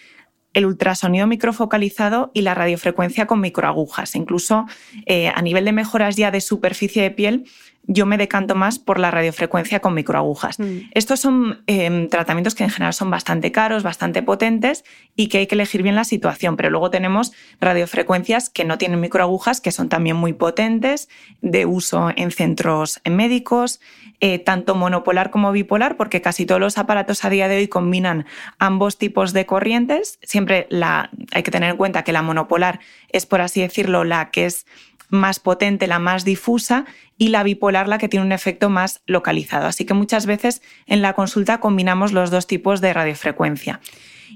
[0.54, 4.14] el ultrasonido microfocalizado y la radiofrecuencia con microagujas.
[4.14, 4.66] Incluso
[5.06, 7.44] eh, a nivel de mejoras ya de superficie de piel,
[7.86, 10.58] yo me decanto más por la radiofrecuencia con microagujas.
[10.58, 10.78] Mm.
[10.92, 14.84] Estos son em, tratamientos que en general son bastante caros, bastante potentes
[15.16, 19.00] y que hay que elegir bien la situación, pero luego tenemos radiofrecuencias que no tienen
[19.00, 21.08] microagujas, que son también muy potentes,
[21.42, 23.80] de uso en centros médicos,
[24.20, 28.26] eh, tanto monopolar como bipolar, porque casi todos los aparatos a día de hoy combinan
[28.58, 30.18] ambos tipos de corrientes.
[30.22, 32.80] Siempre la, hay que tener en cuenta que la monopolar
[33.10, 34.66] es, por así decirlo, la que es
[35.08, 36.84] más potente, la más difusa,
[37.18, 39.66] y la bipolar la que tiene un efecto más localizado.
[39.66, 43.80] Así que muchas veces en la consulta combinamos los dos tipos de radiofrecuencia.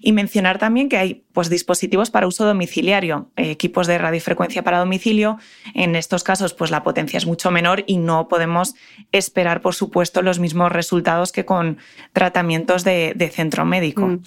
[0.00, 4.78] Y mencionar también que hay pues, dispositivos para uso domiciliario, eh, equipos de radiofrecuencia para
[4.78, 5.38] domicilio.
[5.74, 8.74] En estos casos, pues la potencia es mucho menor y no podemos
[9.10, 11.78] esperar, por supuesto, los mismos resultados que con
[12.12, 14.06] tratamientos de, centro médico.
[14.06, 14.22] Mm.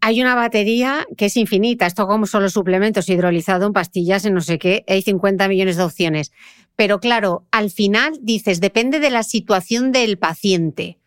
[0.00, 1.86] Hay una batería que es infinita.
[1.86, 5.82] Esto como solo suplementos hidrolizado en pastillas, en no sé qué, hay 50 millones de
[5.82, 6.32] opciones.
[6.76, 10.98] Pero claro, al final dices, depende de la situación del paciente.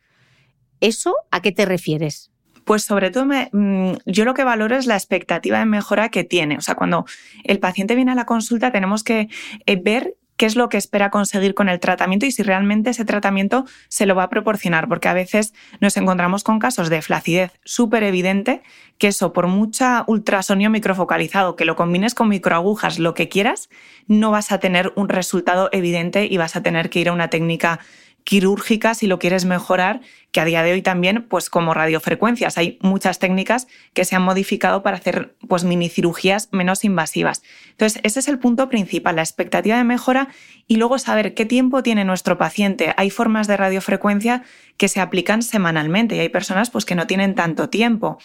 [0.82, 2.32] ¿Eso a qué te refieres?
[2.66, 6.58] Pues sobre todo mm, yo lo que valoro es la expectativa de mejora que tiene.
[6.58, 7.06] O sea, cuando
[7.44, 9.30] el paciente viene a la consulta tenemos que
[9.66, 13.06] eh, ver qué es lo que espera conseguir con el tratamiento y si realmente ese
[13.06, 17.52] tratamiento se lo va a proporcionar, porque a veces nos encontramos con casos de flacidez
[17.64, 18.64] súper evidente,
[18.98, 23.70] que eso por mucha ultrasonido microfocalizado, que lo combines con microagujas, lo que quieras,
[24.08, 27.28] no vas a tener un resultado evidente y vas a tener que ir a una
[27.28, 27.80] técnica
[28.24, 30.02] quirúrgica si lo quieres mejorar,
[30.32, 34.22] que a día de hoy también, pues como radiofrecuencias, hay muchas técnicas que se han
[34.22, 37.44] modificado para hacer pues mini cirugías menos invasivas.
[37.72, 40.30] Entonces, ese es el punto principal, la expectativa de mejora
[40.68, 42.94] y luego saber qué tiempo tiene nuestro paciente.
[42.98, 44.44] Hay formas de radiofrecuencia
[44.78, 48.18] que se aplican semanalmente y hay personas pues que no tienen tanto tiempo.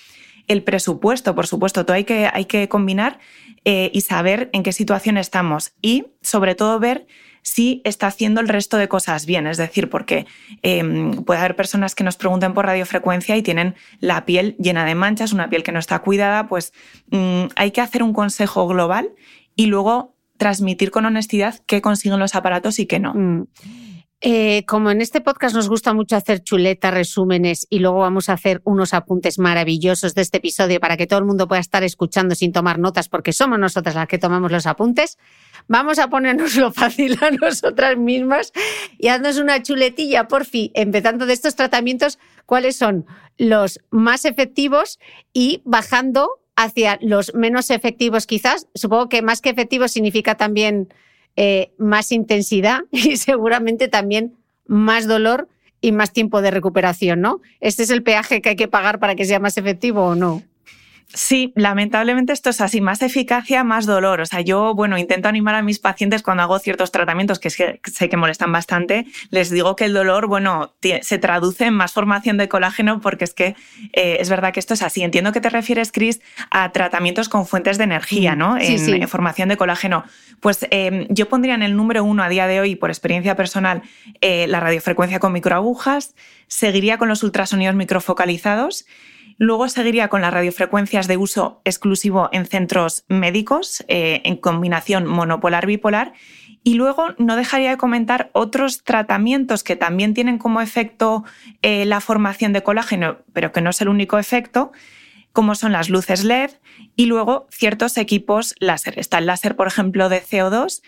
[0.46, 3.18] El presupuesto, por supuesto, todo hay que, hay que combinar
[3.64, 7.08] eh, y saber en qué situación estamos y sobre todo ver
[7.46, 9.46] si está haciendo el resto de cosas bien.
[9.46, 10.26] Es decir, porque
[10.62, 14.96] em, puede haber personas que nos pregunten por radiofrecuencia y tienen la piel llena de
[14.96, 16.72] manchas, una piel que no está cuidada, pues
[17.12, 19.10] mm, hay que hacer un consejo global
[19.54, 23.14] y luego transmitir con honestidad qué consiguen los aparatos y qué no.
[23.14, 23.46] Mm.
[24.22, 28.32] Eh, como en este podcast nos gusta mucho hacer chuletas, resúmenes y luego vamos a
[28.32, 32.34] hacer unos apuntes maravillosos de este episodio para que todo el mundo pueda estar escuchando
[32.34, 35.18] sin tomar notas porque somos nosotras las que tomamos los apuntes,
[35.68, 38.52] vamos a ponernoslo fácil a nosotras mismas
[38.96, 43.04] y haznos una chuletilla, por fin, empezando de estos tratamientos, cuáles son
[43.36, 44.98] los más efectivos
[45.34, 48.66] y bajando hacia los menos efectivos quizás.
[48.74, 50.88] Supongo que más que efectivos significa también
[51.36, 54.34] eh, más intensidad y seguramente también
[54.66, 55.48] más dolor
[55.80, 57.40] y más tiempo de recuperación, ¿no?
[57.60, 60.42] ¿Este es el peaje que hay que pagar para que sea más efectivo o no?
[61.14, 64.20] Sí, lamentablemente esto es así, más eficacia, más dolor.
[64.20, 68.08] O sea, yo, bueno, intento animar a mis pacientes cuando hago ciertos tratamientos que, sé
[68.08, 72.48] que molestan bastante, les digo que el dolor, bueno, se traduce en más formación de
[72.48, 73.54] colágeno porque es que
[73.92, 75.02] eh, es verdad que esto es así.
[75.02, 78.58] Entiendo que te refieres, Chris, a tratamientos con fuentes de energía, mm, ¿no?
[78.58, 80.04] en, formación de colágeno.
[80.40, 83.82] Pues em, yo pondría en el número uno a día de hoy, por experiencia personal,
[84.20, 86.14] eh, la radiofrecuencia con microagujas,
[86.48, 88.86] seguiría con los ultrasonidos microfocalizados
[89.38, 96.14] Luego seguiría con las radiofrecuencias de uso exclusivo en centros médicos, eh, en combinación monopolar-bipolar.
[96.62, 101.24] Y luego no dejaría de comentar otros tratamientos que también tienen como efecto
[101.62, 104.72] eh, la formación de colágeno, pero que no es el único efecto,
[105.32, 106.52] como son las luces LED
[106.96, 108.98] y luego ciertos equipos láser.
[108.98, 110.82] Está el láser, por ejemplo, de CO2,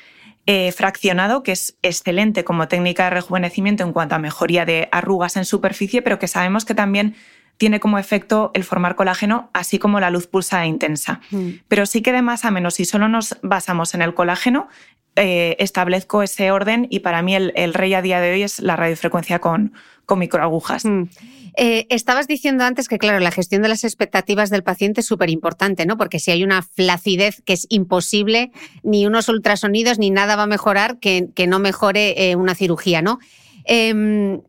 [0.46, 5.36] eh, fraccionado, que es excelente como técnica de rejuvenecimiento en cuanto a mejoría de arrugas
[5.36, 7.14] en superficie, pero que sabemos que también
[7.59, 11.20] tiene como efecto el formar colágeno, así como la luz pulsada intensa.
[11.30, 11.50] Mm.
[11.66, 14.68] Pero sí que de más a menos, si solo nos basamos en el colágeno,
[15.16, 18.76] eh, establezco ese orden y para mí el, rey a día de hoy es la
[18.76, 19.72] radiofrecuencia con,
[20.06, 20.84] con microagujas.
[20.84, 21.09] Mm.
[21.56, 25.28] Eh, estabas diciendo antes que, claro, la gestión de las expectativas del paciente es súper
[25.28, 25.96] importante, ¿no?
[25.96, 28.52] Porque si hay una flacidez que es imposible,
[28.84, 33.18] ni unos ultrasonidos ni nada va a mejorar que, no mejore eh, una cirugía, ¿no?
[33.64, 34.40] Em,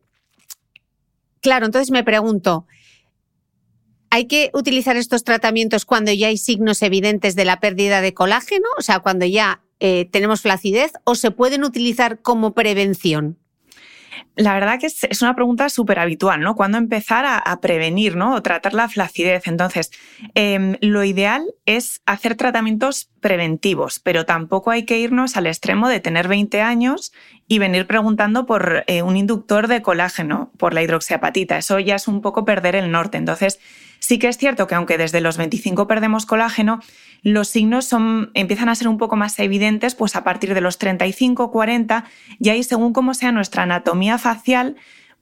[1.42, 2.68] claro, entonces me pregunto,
[4.12, 8.68] ¿Hay que utilizar estos tratamientos cuando ya hay signos evidentes de la pérdida de colágeno?
[8.78, 13.38] O sea, cuando ya eh, tenemos flacidez, o se pueden utilizar como prevención?
[14.36, 16.56] La verdad que es, una pregunta súper habitual, ¿no?
[16.56, 18.36] ¿Cuándo empezar a, prevenir, ¿no?
[18.36, 19.48] O tratar la flacidez.
[19.48, 19.92] Entonces,
[20.34, 26.00] em, lo ideal es hacer tratamientos preventivos, pero tampoco hay que irnos al extremo de
[26.00, 27.12] tener 20 años
[27.48, 31.58] y venir preguntando por eh, un inductor de colágeno, por la hidroxiapatita.
[31.58, 33.18] Eso ya es un poco perder el norte.
[33.18, 33.60] Entonces,
[34.00, 36.80] Sí que es cierto que aunque desde los 25 perdemos colágeno,
[37.22, 40.78] los signos son, empiezan a ser un poco más evidentes pues a partir de los
[40.78, 42.06] 35, 40
[42.40, 44.76] y ahí según cómo sea nuestra anatomía facial,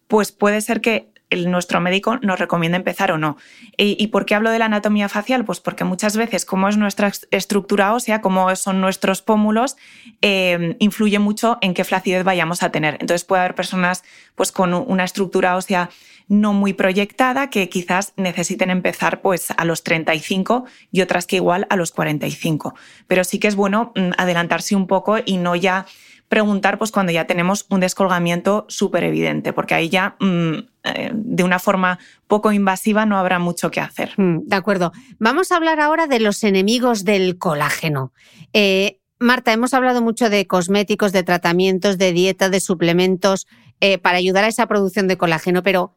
[0.07, 3.38] pues puede ser que nuestro médico nos recomienda empezar o no.
[3.78, 5.43] ¿Y, por qué hablo de la anatomía facial?
[5.43, 9.75] Pues porque muchas veces, como es nuestra estructura ósea, como son nuestros pómulos,
[10.21, 12.93] eh, influye mucho en qué flacidez vayamos a tener.
[13.01, 14.03] Entonces puede haber personas
[14.36, 15.89] pues, con una estructura ósea
[16.28, 21.67] no muy proyectada que quizás necesiten empezar pues, a los 35 y otras que igual
[21.69, 22.75] a los 45.
[23.07, 25.86] Pero sí que es bueno mm, adelantarse un poco y no ya
[26.30, 30.53] preguntar pues cuando ya tenemos un descolgamiento súper evidente, porque ahí ya mm,
[30.84, 34.14] eh, de una forma poco invasiva no habrá mucho que hacer.
[34.18, 34.91] Mm, de acuerdo.
[35.19, 38.11] Vamos a hablar ahora de los enemigos del colágeno.
[38.53, 43.47] Eh, Marta, hemos hablado mucho de cosméticos, de tratamientos, de dieta, de suplementos
[43.80, 45.95] eh, para ayudar a esa producción de colágeno, pero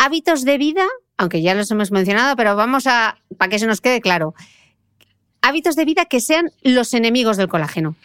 [0.00, 0.84] hábitos de vida,
[1.18, 4.34] aunque ya los hemos mencionado, pero vamos a, para que se nos quede claro,
[5.42, 7.96] hábitos de vida que sean los enemigos del colágeno.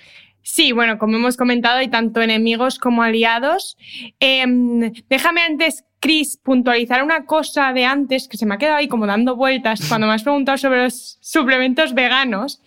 [0.41, 3.77] Sí, bueno, como hemos comentado, hay tanto enemigos como aliados.
[4.19, 8.89] Em, déjame antes, Chris, puntualizar una cosa de antes que se me ha quedado ahí
[8.89, 12.61] como dando vueltas cuando me has preguntado sobre los suplementos veganos.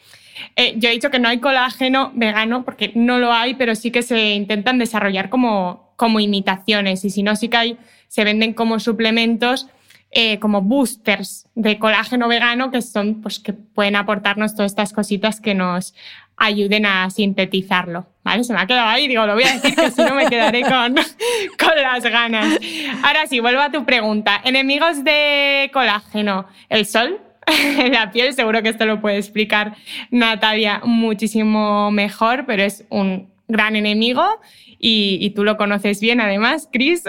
[0.57, 3.91] Eh, yo he dicho que no hay colágeno vegano porque no lo hay, pero sí
[3.91, 7.79] que se intentan desarrollar como, como imitaciones y si no, sí que hay,
[8.09, 9.69] se venden como suplementos
[10.11, 15.39] eh, como boosters de colágeno vegano que son, pues, que pueden aportarnos todas estas cositas
[15.39, 15.95] que nos
[16.39, 18.07] ayuden a sintetizarlo.
[18.25, 18.43] ¿Vale?
[18.45, 20.63] Se me ha quedado ahí, digo, lo voy a decir que si no me quedaré
[20.63, 20.95] con,
[21.59, 22.59] con las ganas.
[23.03, 24.41] Ahora sí, vuelvo a tu pregunta.
[24.45, 27.21] Enemigos de colágeno, el sol,
[27.91, 29.77] la piel, seguro que esto lo puede explicar
[30.11, 34.41] Natalia muchísimo mejor, pero es un gran enemigo
[34.79, 37.03] y, tú lo conoces bien además, Chris.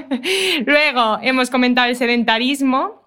[0.66, 3.02] Luego hemos comentado el sedentarismo.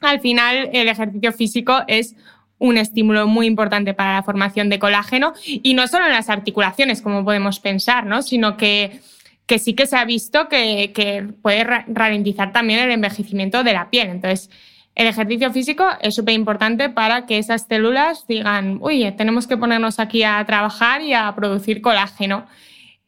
[0.00, 2.14] Al final, el ejercicio físico es
[2.58, 7.00] un estímulo muy importante para la formación de colágeno y no solo en las articulaciones,
[7.00, 8.20] como podemos pensar, ¿no?
[8.20, 9.00] sino que,
[9.46, 13.88] que sí que se ha visto que, que puede ralentizar también el envejecimiento de la
[13.88, 14.08] piel.
[14.08, 14.50] Entonces,
[14.94, 19.98] el ejercicio físico es súper importante para que esas células digan, uy, tenemos que ponernos
[19.98, 22.46] aquí a trabajar y a producir colágeno.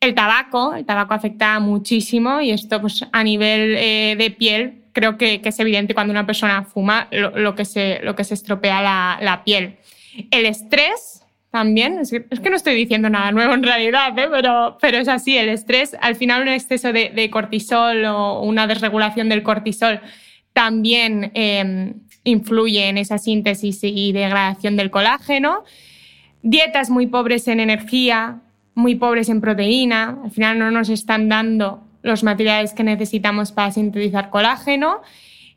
[0.03, 5.17] El tabaco, el tabaco afecta muchísimo y esto pues, a nivel eh, de piel creo
[5.17, 8.83] que, es evidente cuando una persona fuma lo, que, se, lo que se estropea
[9.21, 9.77] la, piel.
[10.33, 11.23] El estrés
[11.53, 14.27] también, es que, no estoy diciendo nada nuevo en realidad, ¿eh?
[14.29, 19.29] pero, pero es así, el estrés, al final un exceso de, cortisol o una desregulación
[19.29, 20.01] del cortisol
[20.53, 25.63] también em, influye en esa síntesis y degradación del colágeno.
[26.43, 28.41] Dietas muy pobres en energía,
[28.75, 33.71] muy pobres en proteína, al final no nos están dando los materiales que necesitamos para
[33.71, 35.03] sintetizar colágeno.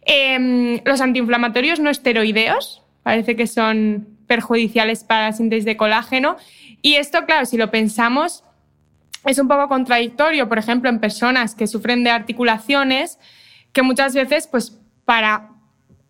[0.01, 6.37] Em, los antiinflamatorios no esteroideos parece que son perjudiciales para la síntesis de colágeno.
[6.81, 8.43] Y esto, claro, si lo pensamos,
[9.25, 13.17] es un poco contradictorio, por ejemplo, en personas que sufren de articulaciones,
[13.73, 15.49] que muchas veces, pues, para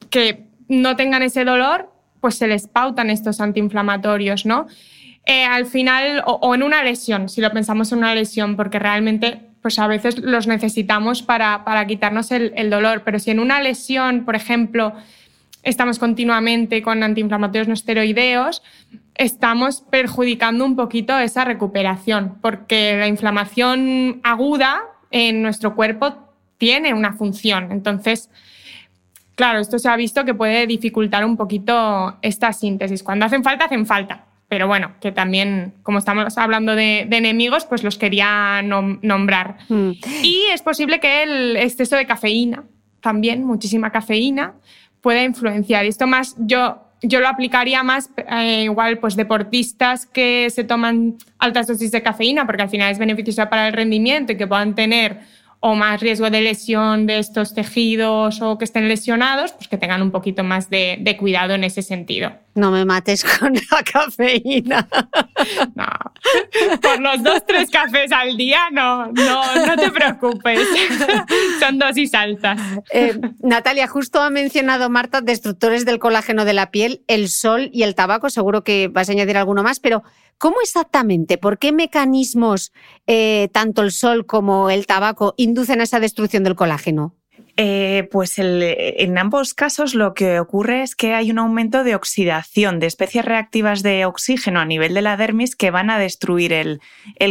[0.09, 4.67] que no tengan ese dolor, pues se les pautan estos antiinflamatorios, ¿no?
[5.25, 9.41] Eh, al final, o, en una lesión, si lo pensamos en una lesión, porque realmente
[9.61, 14.23] pues a veces los necesitamos para, quitarnos el, el, dolor, pero si en una lesión,
[14.23, 14.93] por ejemplo,
[15.63, 18.61] estamos continuamente con antiinflamatorios no esteroideos,
[19.15, 26.15] estamos perjudicando un poquito esa recuperación, porque la inflamación aguda en nuestro cuerpo
[26.59, 27.71] tiene una función.
[27.71, 28.29] Entonces,
[29.33, 33.01] claro, esto se ha visto que puede dificultar un poquito esta síntesis.
[33.01, 37.83] Cuando hacen falta, hacen falta pero bueno, que también, como estamos hablando de, enemigos, pues
[37.83, 39.57] los quería nombrar.
[39.67, 39.91] Mm.
[40.23, 42.63] Y es posible que el exceso de cafeína,
[43.01, 44.53] también muchísima cafeína,
[45.01, 45.83] pueda influenciar.
[45.83, 51.67] Esto más, yo, yo lo aplicaría más eh, igual, pues deportistas que se toman altas
[51.67, 55.19] dosis de cafeína, porque al final es beneficioso para el rendimiento y que puedan tener
[55.59, 60.01] o más riesgo de lesión de estos tejidos o que estén lesionados, pues que tengan
[60.01, 62.31] un poquito más de, cuidado en ese sentido.
[62.55, 64.87] No me mates con la cafeína.
[65.75, 65.85] No.
[66.81, 70.61] Por los dos, tres cafés al día, no, no, no te preocupes.
[71.59, 72.59] Son dosis altas.
[72.91, 77.83] Eh, Natalia, justo ha mencionado Marta destructores del colágeno de la piel, el sol y
[77.83, 78.29] el tabaco.
[78.29, 80.03] Seguro que vas a añadir alguno más, pero
[80.37, 81.37] ¿Cómo exactamente?
[81.37, 82.73] ¿Por qué mecanismos
[83.07, 87.15] eh, tanto el sol como el tabaco inducen esa destrucción del colágeno?
[87.57, 92.79] Eh, pues en ambos casos lo que ocurre es que hay un aumento de oxidación
[92.79, 96.81] de especies reactivas de oxígeno a nivel de la dermis que van a destruir el,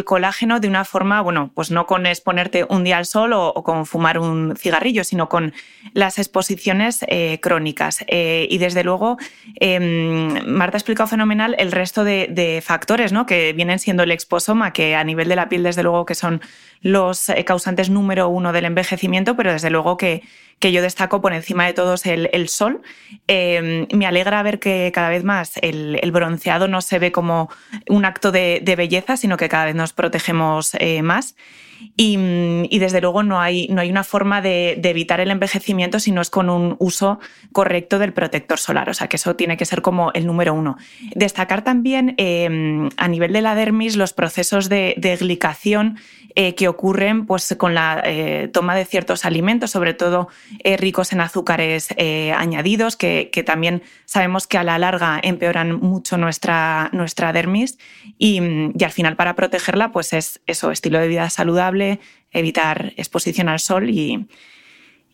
[0.04, 3.84] colágeno de una forma, bueno, pues no con exponerte un día al sol o, con
[3.84, 5.52] fumar un cigarrillo, sino con
[5.92, 8.04] las exposiciones eh, crónicas.
[8.06, 9.18] Eh, y desde luego,
[9.56, 13.26] em, Marta ha explicado fenomenal el resto de, factores ¿no?
[13.26, 16.40] que vienen siendo el exposoma, que a nivel de la piel, desde luego, que son
[16.80, 20.13] los eh, causantes número uno del envejecimiento, pero desde luego que,
[20.58, 22.80] que yo destaco por encima de todos el, sol.
[23.26, 27.50] Em, me alegra ver que cada vez más el, bronceado no se ve como
[27.88, 31.36] un acto de, de, belleza, sino que cada vez nos protegemos eh, más.
[31.96, 36.20] Y, desde luego no hay, no hay una forma de, evitar el envejecimiento si no
[36.20, 37.20] es con un uso
[37.52, 38.88] correcto del protector solar.
[38.90, 40.76] O sea que eso tiene que ser como el número uno.
[41.14, 45.98] Destacar también em, a nivel de la dermis los procesos de, glicación
[46.36, 50.28] eh, que ocurren pues, con la eh, toma de ciertos alimentos, sobre todo
[50.64, 51.94] eh, ricos en azúcares
[52.36, 57.78] añadidos, que, también sabemos que a la larga empeoran mucho nuestra, nuestra dermis.
[58.18, 58.40] Y,
[58.76, 61.73] y al final, para protegerla, pues es eso, estilo de vida saludable
[62.30, 64.26] evitar exposición al sol y,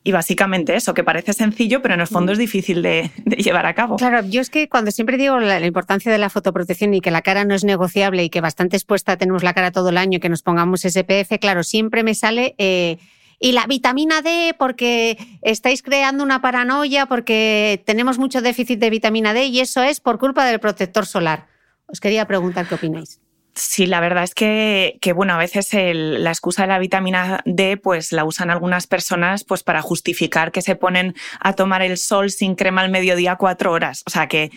[0.02, 3.74] Y básicamente eso, que parece sencillo, pero en el fondo es difícil de, llevar a
[3.74, 3.96] cabo.
[3.96, 7.20] Claro, yo es que cuando siempre digo la, importancia de la fotoprotección y que la
[7.20, 10.30] cara no es negociable y que bastante expuesta tenemos la cara todo el año, que
[10.30, 12.54] nos pongamos SPF, claro, siempre me sale...
[12.58, 12.98] Eh,
[13.42, 19.32] y la vitamina D, porque estáis creando una paranoia, porque tenemos mucho déficit de vitamina
[19.32, 21.46] D y eso es por culpa del protector solar.
[21.86, 23.18] Os quería preguntar qué opináis.
[23.54, 28.12] Sí, la verdad es que, bueno, a veces la excusa de la vitamina D pues
[28.12, 32.54] la usan algunas personas pues para justificar que se ponen a tomar el sol sin
[32.54, 34.02] crema al mediodía cuatro horas.
[34.06, 34.50] O sea que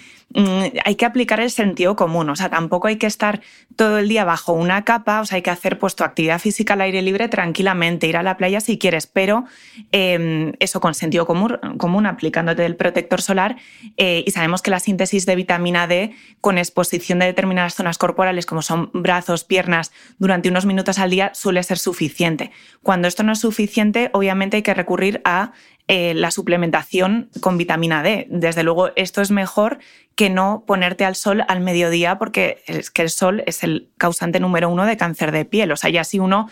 [0.83, 2.29] hay que aplicar el sentido común.
[2.29, 3.41] O sea, tampoco hay que estar
[3.75, 5.21] todo el día bajo una capa.
[5.21, 8.23] O sea, hay que hacer pues tu actividad física al aire libre tranquilamente, ir a
[8.23, 9.45] la playa si quieres, pero
[9.91, 13.57] em, eso con sentido común, común aplicándote el protector solar.
[13.97, 18.45] Eh, y sabemos que la síntesis de vitamina D con exposición de determinadas zonas corporales
[18.45, 22.51] como son brazos, piernas durante unos minutos al día suele ser suficiente.
[22.81, 25.51] Cuando esto no es suficiente, obviamente hay que recurrir a
[25.87, 28.27] eh, la suplementación con vitamina D.
[28.29, 29.79] Desde luego, esto es mejor
[30.15, 34.39] que no ponerte al sol al mediodía porque es que el sol es el causante
[34.39, 35.71] número uno de cáncer de piel.
[35.71, 36.49] O sea, ya si uno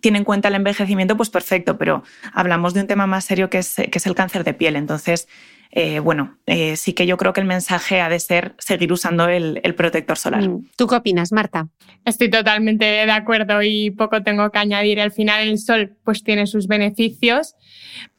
[0.00, 2.02] tiene en cuenta el envejecimiento, pues perfecto, pero
[2.34, 4.76] hablamos de un tema más serio que es, que es el cáncer de piel.
[4.76, 5.28] Entonces,
[5.76, 9.26] eh, bueno, eh, sí que yo creo que el mensaje ha de ser seguir usando
[9.26, 10.48] el, protector solar.
[10.48, 10.68] Mm.
[10.76, 11.66] ¿Tú qué opinas, Marta?
[12.04, 15.00] Estoy totalmente de acuerdo y poco tengo que añadir.
[15.00, 17.56] Al final el sol pues tiene sus beneficios,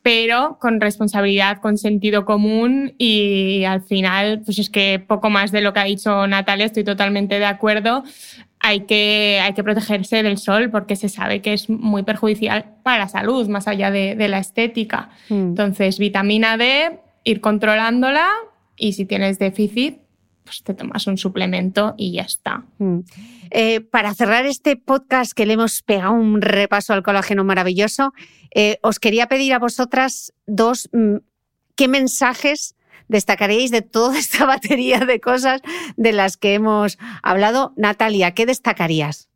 [0.02, 5.62] pero con responsabilidad, con sentido común y al final pues es que poco más de
[5.62, 8.04] lo que ha dicho Natalia, estoy totalmente de acuerdo.
[8.60, 12.98] Hay que, hay que protegerse del sol porque se sabe que es muy perjudicial para
[12.98, 15.10] la salud, más allá de, la estética.
[15.30, 15.50] Mm.
[15.50, 18.30] Entonces, vitamina D, ir controlándola
[18.78, 20.00] y si tienes déficit,
[20.46, 22.64] pues te tomas un suplemento y ya está.
[22.78, 23.00] Mm.
[23.50, 28.14] Eh, para cerrar este podcast que le hemos pegado un repaso al colágeno maravilloso,
[28.54, 31.18] eh, os quería pedir a vosotras dos mm,
[31.76, 32.76] qué mensajes
[33.08, 35.62] destacaríais de toda esta batería de cosas
[35.98, 37.74] de las que hemos hablado.
[37.76, 39.30] Natalia, ¿qué destacarías?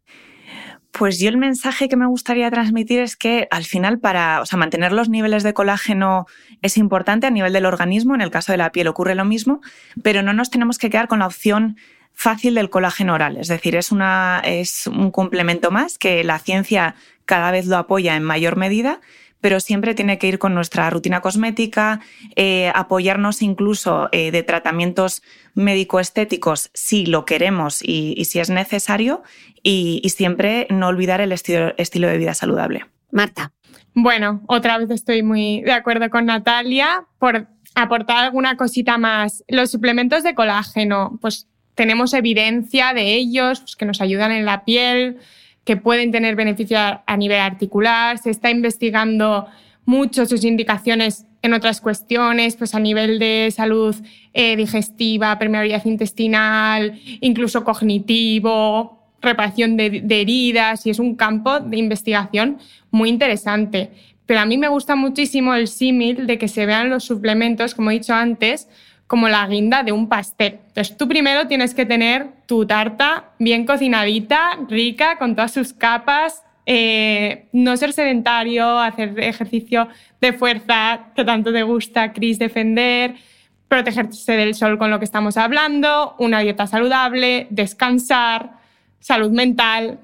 [0.91, 5.07] Pues yo el mensaje que me gustaría transmitir es que al final para mantener los
[5.07, 6.26] niveles de colágeno
[6.61, 9.61] es importante a nivel del organismo, en el caso de la piel ocurre lo mismo,
[10.03, 11.78] pero no nos tenemos que quedar con la opción
[12.11, 16.95] fácil del colágeno oral, es decir, es, una, es un complemento más que la ciencia
[17.26, 18.99] cada vez lo apoya en mayor medida
[19.41, 22.02] pero siempre tiene que ir con nuestra rutina cosmética,
[22.36, 25.22] eh, apoyarnos incluso eh, de tratamientos
[25.56, 29.24] médico-estéticos si lo queremos y, si es necesario,
[29.64, 32.86] y, siempre no olvidar el estilo, estilo de vida saludable.
[33.11, 33.52] Marta.
[33.94, 39.44] Bueno, otra vez estoy muy de acuerdo con Natalia por aportar alguna cosita más.
[39.48, 44.64] Los suplementos de colágeno, pues tenemos evidencia de ellos, pues, que nos ayudan en la
[44.65, 45.18] piel,
[45.64, 48.18] que pueden tener beneficio a nivel articular.
[48.18, 49.48] Se está investigando
[49.86, 53.95] mucho sus indicaciones en otras cuestiones, pues a nivel de salud
[54.34, 62.58] eh, digestiva, permeabilidad intestinal, incluso cognitivo, reparación de, heridas, y es un campo de investigación
[62.91, 63.91] muy interesante.
[64.26, 67.91] Pero a mí me gusta muchísimo el símil de que se vean los suplementos, como
[67.91, 68.68] he dicho antes,
[69.08, 70.60] como la guinda de un pastel.
[70.68, 76.44] Entonces tú primero tienes que tener tu tarta bien cocinadita, rica, con todas sus capas,
[76.68, 79.88] eh, no ser sedentario, hacer ejercicio
[80.22, 83.16] de fuerza que tanto te gusta, Cris, defender,
[83.68, 88.59] protegerse del sol con lo que estamos hablando, una dieta saludable, descansar,
[88.99, 89.99] salud mental.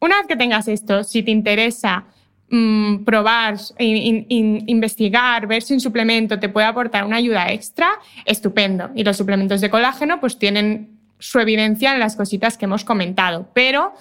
[0.00, 2.04] Una vez que tengas esto, si te interesa
[2.52, 7.88] Mm, probar, investigar, ver si un suplemento te puede aportar una ayuda extra,
[8.24, 8.90] estupendo.
[8.96, 13.48] Y los suplementos de colágeno pues tienen su evidencia en las cositas que hemos comentado,
[13.54, 13.94] pero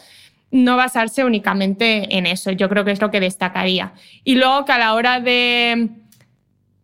[0.49, 2.49] no basarse únicamente en eso.
[2.49, 3.93] Yo creo que es lo que destacaría.
[4.23, 5.89] Y luego que a la hora de,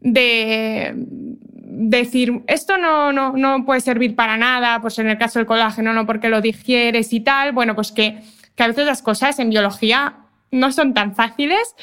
[0.02, 0.94] de
[1.76, 5.94] decir, esto no, no, no puede servir para nada, pues en el caso del colágeno
[5.94, 8.22] no porque lo digieres y tal, bueno, pues que,
[8.56, 10.16] que a veces las cosas en biología
[10.52, 11.76] no son tan fáciles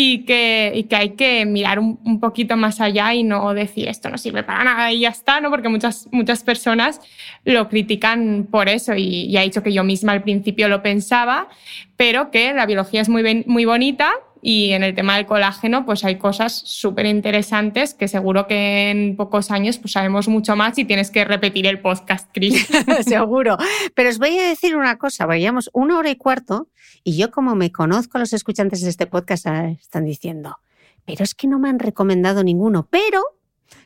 [0.00, 4.18] y que, que hay que mirar un, poquito más allá y no decir esto no
[4.18, 5.50] sirve para nada y ya está, ¿no?
[5.50, 7.00] Porque muchas, muchas personas
[7.44, 11.48] lo critican por eso y, y ha dicho que yo misma al principio lo pensaba,
[11.96, 16.04] pero que la biología es muy, muy bonita y en el tema del colágeno, pues
[16.04, 20.84] hay cosas súper interesantes que seguro que en pocos años pues sabemos mucho más y
[20.84, 22.68] tienes que repetir el podcast, Cris.
[23.06, 23.56] seguro.
[23.94, 26.68] Pero os voy a decir una cosa, vayamos una hora y cuarto
[27.04, 29.46] y yo como me conozco los escuchantes de este podcast
[29.80, 30.58] están diciendo,
[31.04, 33.22] pero es que no me han recomendado ninguno, pero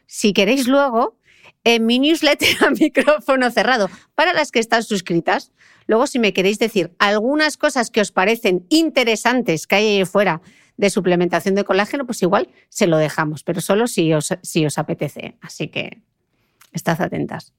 [0.06, 1.16] si queréis luego,
[1.64, 5.52] en mi newsletter a micrófono cerrado, para las que están suscritas,
[5.86, 10.40] Luego, si me queréis decir algunas cosas que os parecen interesantes que hay ahí fuera
[10.76, 14.78] de suplementación de colágeno, pues igual se lo dejamos, pero solo si os, si os
[14.78, 15.36] apetece.
[15.40, 16.02] Así que
[16.72, 17.52] estad atentas.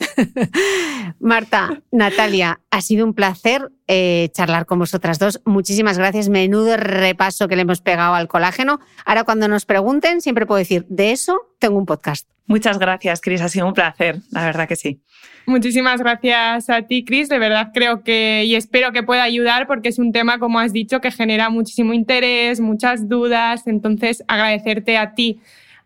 [1.20, 5.40] Marta, Natalia, ha sido un placer eh, charlar con vosotras dos.
[5.44, 6.30] Muchísimas gracias.
[6.30, 8.80] Menudo repaso que le hemos pegado al colágeno.
[9.04, 12.29] Ahora, cuando nos pregunten, siempre puedo decir, de eso tengo un podcast.
[12.50, 13.40] Muchas gracias, Cris.
[13.42, 15.00] Ha sido un placer, la verdad que sí.
[15.46, 17.28] Muchísimas gracias a ti, Cris.
[17.28, 20.72] De verdad creo que y espero que pueda ayudar porque es un tema, como has
[20.72, 23.68] dicho, que genera muchísimo interés, muchas dudas.
[23.68, 25.38] Entonces, agradecerte a ti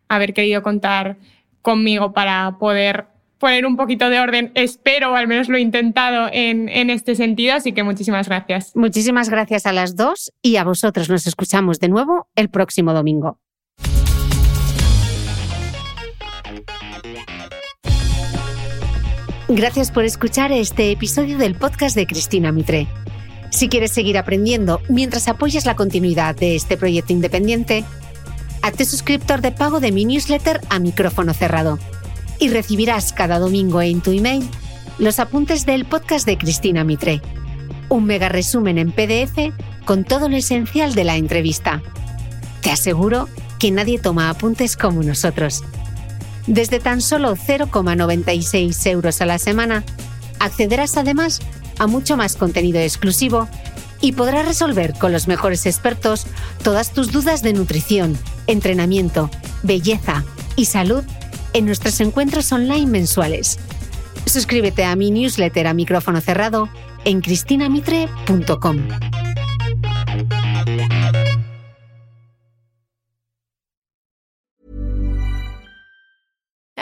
[0.08, 1.18] haber querido contar
[1.60, 3.08] conmigo para poder
[3.38, 7.14] poner un poquito de orden, espero, o al menos lo he intentado en, en este
[7.14, 8.74] sentido, así que muchísimas gracias.
[8.74, 11.10] Muchísimas gracias a las dos y a vosotros.
[11.10, 13.38] Nos escuchamos de nuevo el próximo domingo.
[19.48, 22.86] Gracias por escuchar este episodio del podcast de Cristina Mitre.
[23.50, 27.84] Si quieres seguir aprendiendo mientras apoyas la continuidad de este proyecto independiente,
[28.62, 31.78] hazte suscriptor de pago de mi newsletter a micrófono cerrado
[32.38, 34.48] y recibirás cada domingo en tu email
[34.98, 37.20] los apuntes del podcast de Cristina Mitre.
[37.90, 39.52] Un mega resumen en PDF
[39.84, 41.82] con todo lo esencial de la entrevista.
[42.62, 45.62] Te aseguro que nadie toma apuntes como nosotros.
[46.46, 49.84] Desde tan solo 0,96 euros a la semana,
[50.38, 51.40] accederás además
[51.78, 53.48] a mucho más contenido exclusivo
[54.00, 56.26] y podrás resolver con los mejores expertos
[56.62, 59.30] todas tus dudas de nutrición, entrenamiento,
[59.62, 60.24] belleza
[60.56, 61.04] y salud
[61.54, 63.58] en nuestros encuentros online mensuales.
[64.26, 66.68] Suscríbete a mi newsletter a micrófono cerrado
[67.04, 68.88] en cristinamitre.com.